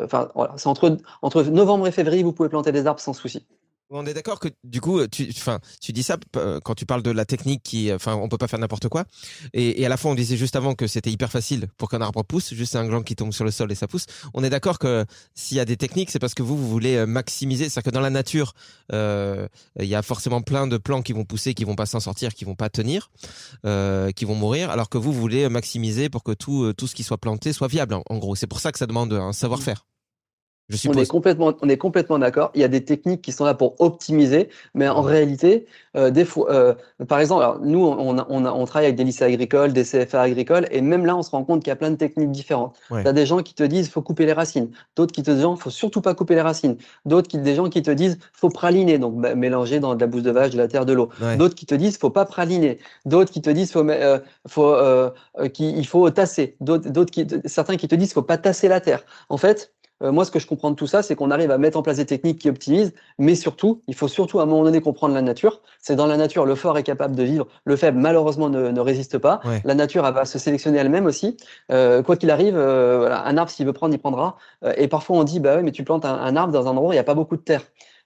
[0.00, 3.46] enfin, voilà, c'est entre, entre novembre et février, vous pouvez planter des arbres sans souci.
[3.94, 7.02] On est d'accord que du coup, tu, enfin, tu dis ça euh, quand tu parles
[7.02, 9.04] de la technique qui, enfin, on peut pas faire n'importe quoi.
[9.52, 12.00] Et, et, à la fois, on disait juste avant que c'était hyper facile pour qu'un
[12.00, 14.06] arbre pousse, juste un gland qui tombe sur le sol et ça pousse.
[14.32, 16.96] On est d'accord que s'il y a des techniques, c'est parce que vous, vous voulez
[16.96, 17.68] euh, maximiser.
[17.68, 18.54] C'est-à-dire que dans la nature,
[18.92, 19.46] euh,
[19.78, 22.32] il y a forcément plein de plants qui vont pousser, qui vont pas s'en sortir,
[22.32, 23.10] qui vont pas tenir,
[23.66, 26.94] euh, qui vont mourir, alors que vous, vous voulez maximiser pour que tout, tout ce
[26.94, 27.98] qui soit planté soit viable.
[28.08, 29.84] En gros, c'est pour ça que ça demande un savoir-faire
[30.88, 32.50] on est complètement, on est complètement d'accord.
[32.54, 35.66] Il y a des techniques qui sont là pour optimiser, mais en réalité,
[35.96, 36.74] euh, des fois, euh,
[37.08, 40.66] par exemple, alors, nous, on, on, on, travaille avec des lycées agricoles, des CFA agricoles,
[40.70, 42.76] et même là, on se rend compte qu'il y a plein de techniques différentes.
[42.90, 45.30] Il y a des gens qui te disent faut couper les racines, d'autres qui te
[45.30, 48.48] disent faut surtout pas couper les racines, d'autres qui, des gens qui te disent faut
[48.48, 51.10] praliner, donc bah, mélanger dans de la bouse de vache, de la terre, de l'eau.
[51.38, 54.18] D'autres qui te disent faut pas praliner, d'autres qui te disent faut, euh,
[54.48, 55.10] faut, euh,
[55.52, 59.04] qu'il faut tasser, d'autres qui, certains qui te disent faut pas tasser la terre.
[59.28, 59.72] En fait,
[60.02, 61.82] euh, moi, ce que je comprends de tout ça, c'est qu'on arrive à mettre en
[61.82, 65.14] place des techniques qui optimisent, mais surtout, il faut surtout à un moment donné comprendre
[65.14, 65.60] la nature.
[65.80, 68.80] C'est dans la nature, le fort est capable de vivre, le faible, malheureusement, ne, ne
[68.80, 69.40] résiste pas.
[69.64, 71.36] La nature, elle va se sélectionner elle-même aussi.
[71.70, 74.36] Euh, quoi qu'il arrive, euh, voilà, un arbre, s'il veut prendre, il prendra.
[74.64, 76.70] Euh, et parfois, on dit, bah ouais, mais tu plantes un, un arbre dans un
[76.70, 77.62] endroit où il n'y a pas beaucoup de terre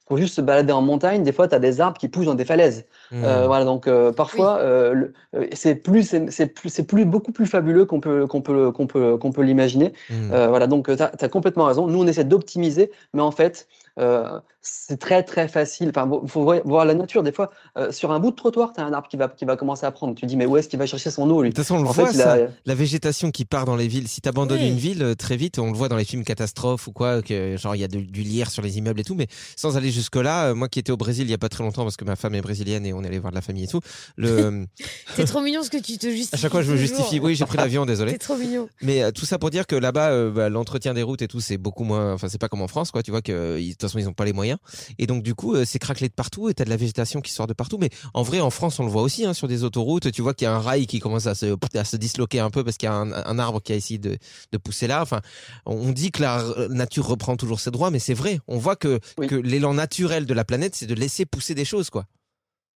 [0.06, 2.34] pour juste se balader en montagne, des fois, tu as des arbres qui poussent dans
[2.34, 2.86] des falaises.
[3.10, 3.24] Mmh.
[3.24, 7.46] Euh, voilà, donc euh, parfois, euh, euh c'est plus, c'est plus, c'est plus, beaucoup plus
[7.46, 9.92] fabuleux qu'on peut, qu'on peut, qu'on peut, qu'on peut l'imaginer.
[10.08, 10.46] Mmh.
[10.48, 11.88] voilà, donc tu as, as, complètement raison.
[11.88, 13.66] Nous, on essaie d'optimiser, mais en fait,
[13.98, 15.90] euh, c'est très très facile.
[15.90, 17.22] Enfin, faut voir la nature.
[17.22, 19.44] Des fois, euh, sur un bout de trottoir, tu as un arbre qui va, qui
[19.44, 20.14] va commencer à prendre.
[20.14, 21.50] Tu dis, mais où est-ce qu'il va chercher son eau, lui?
[21.50, 24.08] De toute façon, on le voit, ça, la végétation qui part dans les villes.
[24.08, 26.88] Si tu abandonnes une ville, euh, très vite, on le voit dans les films catastrophes
[26.88, 29.14] ou quoi, que genre il y a du lierre sur les immeubles et tout.
[29.14, 31.84] Mais sans aller jusque-là, moi qui étais au Brésil il y a pas très longtemps,
[31.84, 33.68] parce que ma femme est brésilienne et on est allé voir de la famille et
[33.68, 33.80] tout.
[34.16, 34.66] Le...
[35.14, 36.34] c'est trop mignon ce que tu te justifies.
[36.34, 37.20] À chaque fois, je me justifie.
[37.20, 38.12] Oui, j'ai pris l'avion, désolé.
[38.12, 38.68] C'est trop mignon.
[38.82, 41.84] Mais tout ça pour dire que là-bas, bah, l'entretien des routes et tout, c'est beaucoup
[41.84, 42.12] moins.
[42.12, 43.02] Enfin, c'est pas comme en France, quoi.
[43.02, 43.58] Tu vois que
[43.88, 44.58] façon, ils ont pas les moyens.
[44.98, 47.32] Et donc du coup, euh, c'est craquelé de partout et t'as de la végétation qui
[47.32, 47.78] sort de partout.
[47.78, 50.10] Mais en vrai, en France, on le voit aussi hein, sur des autoroutes.
[50.12, 52.50] Tu vois qu'il y a un rail qui commence à se, à se disloquer un
[52.50, 54.16] peu parce qu'il y a un, un, arbre qui a essayé de,
[54.52, 55.02] de pousser là.
[55.02, 55.20] Enfin,
[55.64, 58.40] on dit que la nature reprend toujours ses droits, mais c'est vrai.
[58.48, 61.90] On voit que, que l'élan naturel de la planète, c'est de laisser pousser des choses,
[61.90, 62.06] quoi.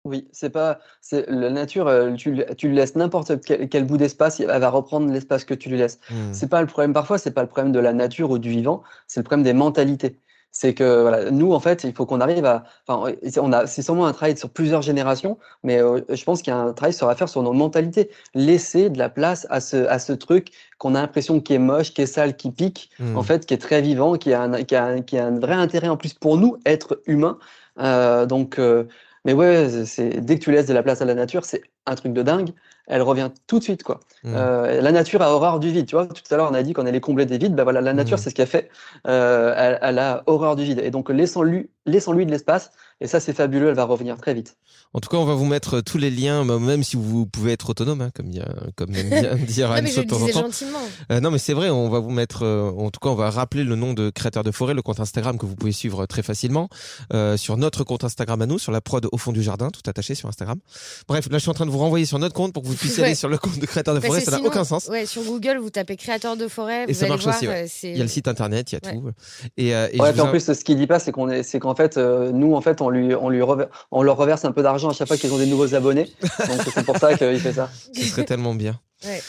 [0.08, 0.80] Oui, c'est pas,
[1.12, 1.88] la nature.
[1.88, 5.54] Euh, tu, tu lui laisses n'importe quel, quel, bout d'espace, elle va reprendre l'espace que
[5.54, 6.00] tu lui laisses.
[6.10, 6.16] Mmh.
[6.32, 6.94] C'est pas le problème.
[6.94, 9.54] Parfois, c'est pas le problème de la nature ou du vivant, c'est le problème des
[9.54, 10.18] mentalités
[10.52, 13.82] c'est que voilà, nous en fait, il faut qu'on arrive à, enfin, on a, c'est
[13.82, 16.94] sûrement un travail sur plusieurs générations, mais euh, je pense qu'il y a un travail
[16.94, 20.50] sur à faire sur nos mentalités, laisser de la place à ce, à ce truc
[20.78, 23.24] qu'on a l'impression qui est moche, qui est sale, qui pique, en mmh.
[23.24, 25.90] fait, qui est très vivant, qui a un, qui a, qui a un vrai intérêt
[25.90, 27.38] en plus pour nous, être humain.
[27.80, 28.86] Euh, donc, euh,
[29.26, 31.96] mais ouais, c'est dès que tu laisses de la place à la nature, c'est un
[31.96, 32.52] truc de dingue
[32.88, 34.00] elle revient tout de suite quoi.
[34.24, 34.34] Mmh.
[34.36, 36.08] Euh, la nature a horreur du vide, tu vois.
[36.08, 38.18] Tout à l'heure on a dit qu'on allait combler des vides, ben voilà, la nature
[38.18, 38.22] mmh.
[38.22, 38.70] c'est ce qu'elle fait.
[39.08, 42.72] Euh, elle, elle, a horreur du vide et donc laissons-lui, laissons-lui de l'espace
[43.02, 44.58] et ça c'est fabuleux, elle va revenir très vite.
[44.94, 47.70] En tout cas, on va vous mettre tous les liens, même si vous pouvez être
[47.70, 48.32] autonome, hein, comme,
[48.76, 50.50] comme aime dire Anne de temps en temps.
[51.12, 53.30] Euh, non, mais c'est vrai, on va vous mettre, euh, en tout cas, on va
[53.30, 56.24] rappeler le nom de Créateur de Forêt, le compte Instagram que vous pouvez suivre très
[56.24, 56.70] facilement
[57.14, 59.88] euh, sur notre compte Instagram à nous, sur la prod au fond du jardin, tout
[59.88, 60.58] attaché sur Instagram.
[61.08, 62.76] Bref, là, je suis en train de vous renvoyer sur notre compte pour que vous
[62.76, 64.88] puissiez aller sur le compte de Créateur de Forêt, ça n'a aucun sens.
[64.88, 67.48] Ouais, sur Google, vous tapez Créateur de Forêt, et vous ça marche voir, aussi.
[67.48, 67.68] Ouais.
[67.84, 69.12] Il y a le site internet, il y a tout.
[69.58, 71.98] Et, et, ouais, en plus, ce qu'il dit pas, c'est qu'on est, c'est qu'en fait,
[71.98, 73.42] nous, en fait, on lui, on lui,
[73.92, 76.12] on leur reverse un peu d'argent à chaque fois qu'ils ont des nouveaux abonnés.
[76.22, 77.70] Donc c'est pour ça qu'il fait ça.
[77.94, 78.80] Ce serait tellement bien.
[79.06, 79.22] Ouais.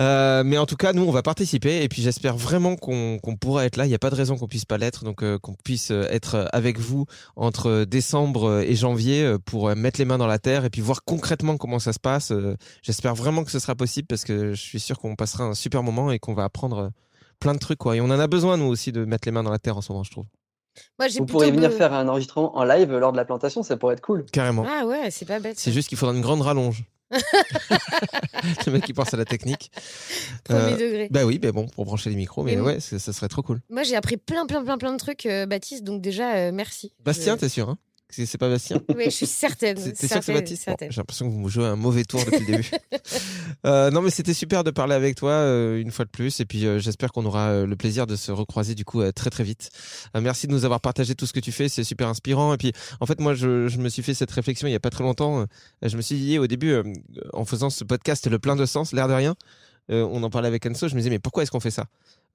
[0.00, 3.36] Euh, mais en tout cas, nous, on va participer et puis j'espère vraiment qu'on qu
[3.36, 3.86] pourra être là.
[3.86, 6.06] Il n'y a pas de raison qu'on puisse pas l'être, donc euh, qu'on puisse euh,
[6.10, 7.06] être avec vous
[7.36, 11.56] entre décembre et janvier pour mettre les mains dans la terre et puis voir concrètement
[11.56, 12.32] comment ça se passe.
[12.82, 15.82] j'espère vraiment que ce sera possible parce que je suis sûr qu'on passera un super
[15.82, 16.90] moment et qu'on va apprendre
[17.40, 17.78] plein de trucs.
[17.78, 17.96] Quoi.
[17.96, 19.80] Et on en a besoin, nous aussi, de mettre les mains dans la terre en
[19.80, 20.26] ce moment, je trouve.
[20.98, 23.94] Moi, Vous pourriez venir faire un enregistrement en live lors de la plantation, ça pourrait
[23.94, 24.24] être cool.
[24.26, 24.66] Carrément.
[24.68, 25.58] Ah ouais, c'est pas bête.
[25.58, 26.84] C'est juste qu'il faudra une grande rallonge.
[28.66, 29.70] le mec qui pense à la technique.
[30.44, 31.08] Premier euh, degré.
[31.10, 33.60] Bah oui, mais bon, pour brancher les micros, mais, ouais, ça serait trop cool.
[33.70, 36.92] Moi, j'ai appris plein, plein, plein, plein de trucs, euh, Baptiste, donc déjà, euh, merci.
[37.04, 37.78] Bastien, t'es sûr hein?
[38.10, 38.80] C'est pas Bastien?
[38.94, 39.76] Oui, je suis certaine.
[39.76, 40.66] T'es sûr que c'est Baptiste?
[40.68, 42.70] Bon, J'ai l'impression que vous jouez un mauvais tour depuis le début.
[43.66, 46.40] euh, non, mais c'était super de parler avec toi euh, une fois de plus.
[46.40, 49.44] Et puis, euh, j'espère qu'on aura le plaisir de se recroiser du coup très très
[49.44, 49.70] vite.
[50.20, 51.68] merci de nous avoir partagé tout ce que tu fais.
[51.68, 52.54] C'est super inspirant.
[52.54, 54.80] Et puis, en fait, moi, je, je, me suis fait cette réflexion il y a
[54.80, 55.46] pas très longtemps.
[55.82, 56.74] je me suis dit au début,
[57.32, 59.34] en faisant ce podcast, le plein de sens, l'air de rien.
[59.88, 60.88] on en parlait avec Anso.
[60.88, 61.86] Je me disais, mais pourquoi est-ce qu'on fait ça?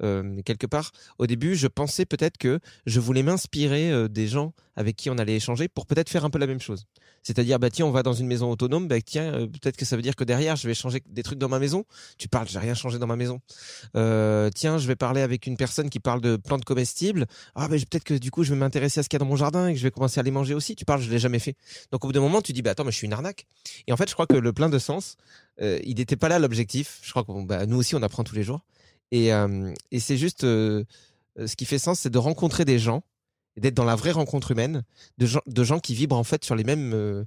[0.01, 4.53] Euh, quelque part, au début, je pensais peut-être que je voulais m'inspirer euh, des gens
[4.75, 6.85] avec qui on allait échanger pour peut-être faire un peu la même chose.
[7.21, 9.97] C'est-à-dire, bah tiens, on va dans une maison autonome, bah tiens, euh, peut-être que ça
[9.97, 11.83] veut dire que derrière, je vais changer des trucs dans ma maison.
[12.17, 13.41] Tu parles, j'ai rien changé dans ma maison.
[13.93, 17.25] Tiens, je vais parler avec une personne qui parle de plantes comestibles.
[17.55, 19.29] Ah, ben peut-être que du coup, je vais m'intéresser à ce qu'il y a dans
[19.29, 20.75] mon jardin et que je vais commencer à les manger aussi.
[20.75, 21.55] Tu parles, je l'ai jamais fait.
[21.91, 23.47] Donc au bout d'un moment, tu dis, bah attends, mais je suis une arnaque.
[23.87, 25.17] Et en fait, je crois que le plein de sens,
[25.61, 26.99] il n'était pas là l'objectif.
[27.01, 28.61] Je crois que bah, nous aussi, on apprend tous les jours.
[29.11, 29.29] Et,
[29.91, 30.85] et c'est juste, ce
[31.57, 33.03] qui fait sens, c'est de rencontrer des gens
[33.59, 34.83] d'être dans la vraie rencontre humaine
[35.17, 36.93] de gens, de gens qui vibrent en fait sur les mêmes.
[36.93, 37.23] Euh,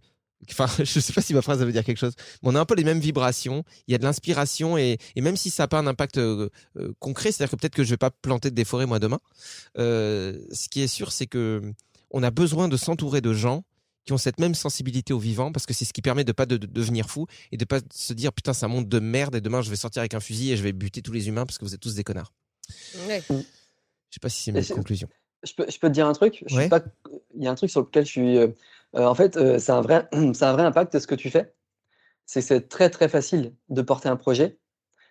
[0.51, 2.65] enfin, je sais pas si ma phrase veut dire quelque chose, mais on a un
[2.65, 3.65] peu les mêmes vibrations.
[3.87, 6.49] Il y a de l'inspiration et, et, même si ça n'a pas un impact euh,
[6.77, 9.21] euh, concret, c'est-à-dire que peut-être que je vais pas planter des forêts moi demain.
[9.77, 11.63] ce qui est sûr, c'est que
[12.11, 13.65] on a besoin de s'entourer de gens
[14.05, 16.47] qui ont cette même sensibilité au vivant parce que c'est ce qui permet de pas
[16.47, 19.41] de, devenir fou et de pas se dire putain c'est un monde de merde et
[19.41, 21.59] demain je vais sortir avec un fusil et je vais buter tous les humains parce
[21.59, 22.33] que vous êtes tous des connards.
[23.07, 23.23] Ouais.
[23.29, 23.35] Je
[24.17, 25.09] sais pas si c'est une conclusion.
[25.43, 26.83] Je peux, je peux te dire un truc je pas...
[27.35, 28.39] Il y a un truc sur lequel je suis.
[28.39, 28.49] Euh,
[28.95, 31.55] euh, en fait, euh, c'est un, vrai, un vrai impact ce que tu fais.
[32.27, 34.59] C'est que c'est très, très facile de porter un projet.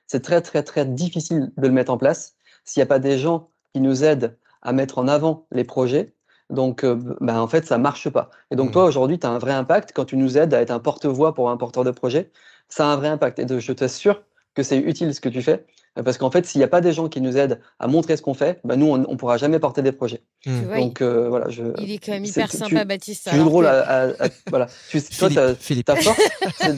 [0.08, 3.18] C'est très, très, très difficile de le mettre en place s'il n'y a pas des
[3.18, 6.14] gens qui nous aident à mettre en avant les projets.
[6.52, 8.30] Donc, ben, en fait, ça marche pas.
[8.52, 8.74] Et donc, mmh.
[8.74, 11.34] toi, aujourd'hui, tu as un vrai impact quand tu nous aides à être un porte-voix
[11.34, 12.32] pour un porteur de projet.
[12.70, 13.40] Ça a un vrai impact.
[13.40, 14.22] Et je t'assure
[14.54, 15.66] que c'est utile ce que tu fais.
[15.96, 18.22] Parce qu'en fait, s'il n'y a pas des gens qui nous aident à montrer ce
[18.22, 20.22] qu'on fait, bah nous, on ne pourra jamais porter des projets.
[20.46, 20.78] Mmh.
[20.78, 23.28] Donc, euh, voilà, je, il est quand même hyper sympa, Baptiste.
[23.30, 24.14] Tu joues le rôle à,
[24.50, 24.68] voilà.
[24.90, 26.22] Tu, toi, ta force,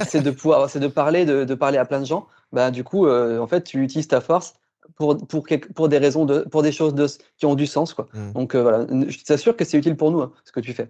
[0.07, 2.25] c'est de pouvoir, c'est de parler, de, de, parler à plein de gens.
[2.51, 4.55] Bah, du coup, euh, en fait, tu utilises ta force
[4.95, 7.07] pour, pour, pour des raisons de, pour des choses de,
[7.37, 8.07] qui ont du sens, quoi.
[8.13, 8.33] Mmh.
[8.33, 10.89] Donc, euh, voilà, je t'assure que c'est utile pour nous, hein, ce que tu fais.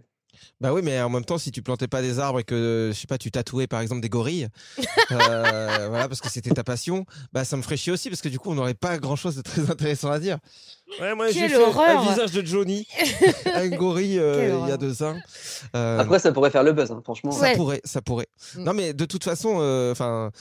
[0.62, 3.00] Bah oui, mais en même temps, si tu plantais pas des arbres et que, je
[3.00, 4.48] sais pas, tu tatouais par exemple des gorilles,
[5.12, 8.30] euh, voilà, parce que c'était ta passion, bah ça me ferait chier aussi parce que
[8.30, 10.40] du coup, on n'aurait pas grand chose de très intéressant à dire.
[11.00, 12.88] Ouais, moi j'ai fait un visage de Johnny,
[13.46, 15.18] un gorille euh, il y a deux ans.
[15.76, 17.32] Euh, Après, ça pourrait faire le buzz, hein, franchement.
[17.32, 18.28] Ça pourrait, ça pourrait.
[18.56, 18.64] Mm.
[18.64, 20.32] Non, mais de toute façon, euh, enfin,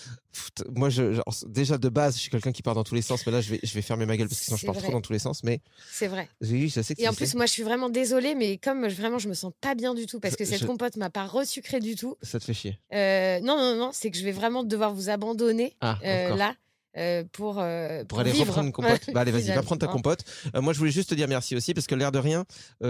[0.74, 3.32] moi, je, déjà de base, je suis quelqu'un qui part dans tous les sens, mais
[3.32, 5.00] là, je vais, je vais fermer ma gueule parce que sinon, je pars trop dans
[5.00, 5.42] tous les sens.
[5.44, 6.28] Mais c'est vrai.
[6.42, 9.18] Oui, je sais que Et en plus, moi, je suis vraiment désolée, mais comme vraiment,
[9.18, 11.94] je me sens pas bien du tout parce que cette compote m'a pas resucré du
[11.94, 12.16] tout.
[12.22, 12.78] Ça te fait chier.
[12.90, 16.54] non, non, non, c'est que je vais vraiment devoir vous abandonner ah, là.
[16.98, 19.00] Euh, pour, euh, pour, aller reprendre une compote.
[19.14, 20.24] bah allez, vas-y, va prendre ta compote.
[20.54, 22.44] Euh, moi, je voulais juste te dire merci aussi parce que l'air de rien,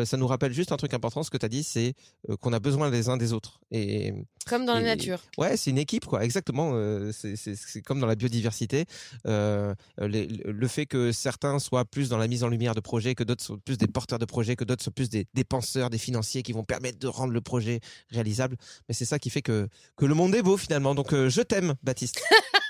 [0.04, 1.22] ça nous rappelle juste un truc important.
[1.22, 1.94] Ce que tu as dit, c'est
[2.40, 3.60] qu'on a besoin les uns des autres.
[3.70, 4.12] Et,
[4.46, 5.20] comme dans la nature.
[5.38, 6.24] Ouais, c'est une équipe, quoi.
[6.24, 6.74] Exactement.
[7.12, 8.86] c'est comme dans la biodiversité.
[9.24, 13.44] le fait que certains soient plus dans la mise en lumière de projets, que d'autres
[13.44, 16.42] soient plus des porteurs de projets, que d'autres soient plus des, des penseurs, des financiers
[16.42, 17.80] qui vont permettre de rendre le projet
[18.10, 18.56] réalisable.
[18.88, 20.94] Mais c'est ça qui fait que, que le monde est beau finalement.
[20.94, 22.20] Donc, je t'aime, Baptiste.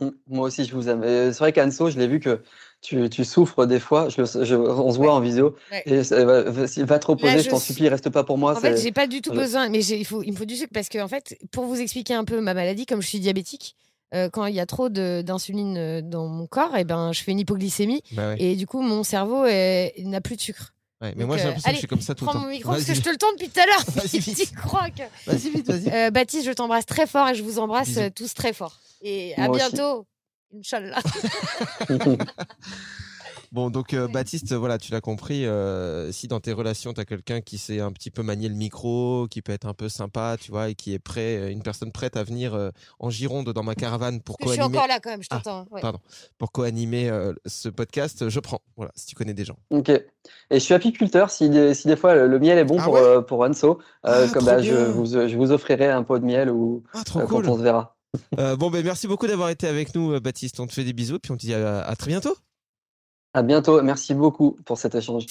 [0.00, 1.02] Mmh, moi aussi, je vous aime.
[1.02, 2.42] C'est vrai qu'Anso, je l'ai vu que
[2.80, 4.08] tu, tu, souffres des fois.
[4.08, 5.56] Je, je, on se voit en vidéo.
[5.86, 8.56] Et va, va te reposer, je, t'en supplie, reste pas pour moi.
[8.56, 10.72] En fait, j'ai pas du tout besoin, mais il, faut, il me faut du sucre
[10.72, 13.76] parce que, en fait, pour vous expliquer un peu ma maladie, comme je suis diabétique,
[14.14, 17.22] euh, quand il y a trop d'insuline euh, dans mon corps, et eh ben, je
[17.22, 18.02] fais une hypoglycémie.
[18.12, 20.74] Bah et du coup, mon cerveau n'a plus de sucre.
[21.00, 22.38] Ouais, mais moi j'ai l'impression que je suis comme ça tout le temps.
[22.38, 23.84] Prends mon micro parce que je te le tends depuis tout à l'heure.
[23.94, 24.52] Vas-y vite.
[25.26, 25.88] Vas-y vite, vas-y.
[25.90, 28.78] Euh, Baptiste, je t'embrasse très fort et je vous embrasse tous très fort.
[29.02, 30.06] Et à bientôt.
[30.54, 31.00] Inch'Allah.
[33.52, 35.44] Bon, donc euh, Baptiste, voilà, tu l'as compris.
[35.44, 38.54] Euh, si dans tes relations, tu as quelqu'un qui sait un petit peu manier le
[38.54, 41.62] micro, qui peut être un peu sympa, tu vois, et qui est prêt, euh, une
[41.62, 42.56] personne prête à venir
[43.00, 44.56] en Gironde dans ma caravane pour co-animer.
[44.56, 45.66] Je suis encore là quand même, je ah, t'entends.
[45.80, 45.98] Pardon.
[46.38, 47.10] Pour co-animer
[47.46, 48.60] ce podcast, je prends.
[48.76, 49.56] Voilà, si tu connais des gens.
[49.70, 49.88] Ok.
[49.88, 50.04] Et
[50.52, 51.30] je suis apiculteur.
[51.30, 54.44] Si des, si des fois le, miel est bon ah pour, pour Anso, ah, comme
[54.44, 57.96] bah, je, vous, je vous offrirai un pot de miel ou quand on se verra.
[58.56, 60.60] bon, ben merci beaucoup d'avoir été avec nous, Baptiste.
[60.60, 62.36] On te fait des bisous, puis on te dit à très bientôt.
[63.32, 63.80] À bientôt.
[63.80, 65.26] Merci beaucoup pour cet échange.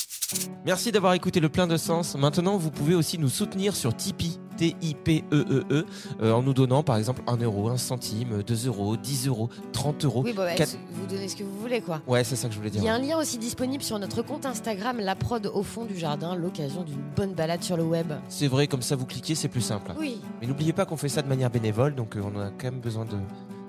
[0.65, 2.15] Merci d'avoir écouté le plein de sens.
[2.15, 5.85] Maintenant, vous pouvez aussi nous soutenir sur Tipeee, T-I-P-E-E-E, e,
[6.21, 10.05] euh, en nous donnant par exemple 1 euro, 1 centime, 2 euros, 10 euros, 30
[10.05, 10.21] euros.
[10.23, 10.45] Oui, bah,
[10.93, 12.01] vous donnez ce que vous voulez, quoi.
[12.07, 12.81] Ouais, c'est ça que je voulais dire.
[12.81, 15.83] Il y a un lien aussi disponible sur notre compte Instagram, la prod au fond
[15.83, 18.13] du jardin, l'occasion d'une bonne balade sur le web.
[18.29, 19.91] C'est vrai, comme ça vous cliquez, c'est plus simple.
[19.99, 20.21] Oui.
[20.39, 22.79] Mais n'oubliez pas qu'on fait ça de manière bénévole, donc euh, on a quand même
[22.79, 23.17] besoin de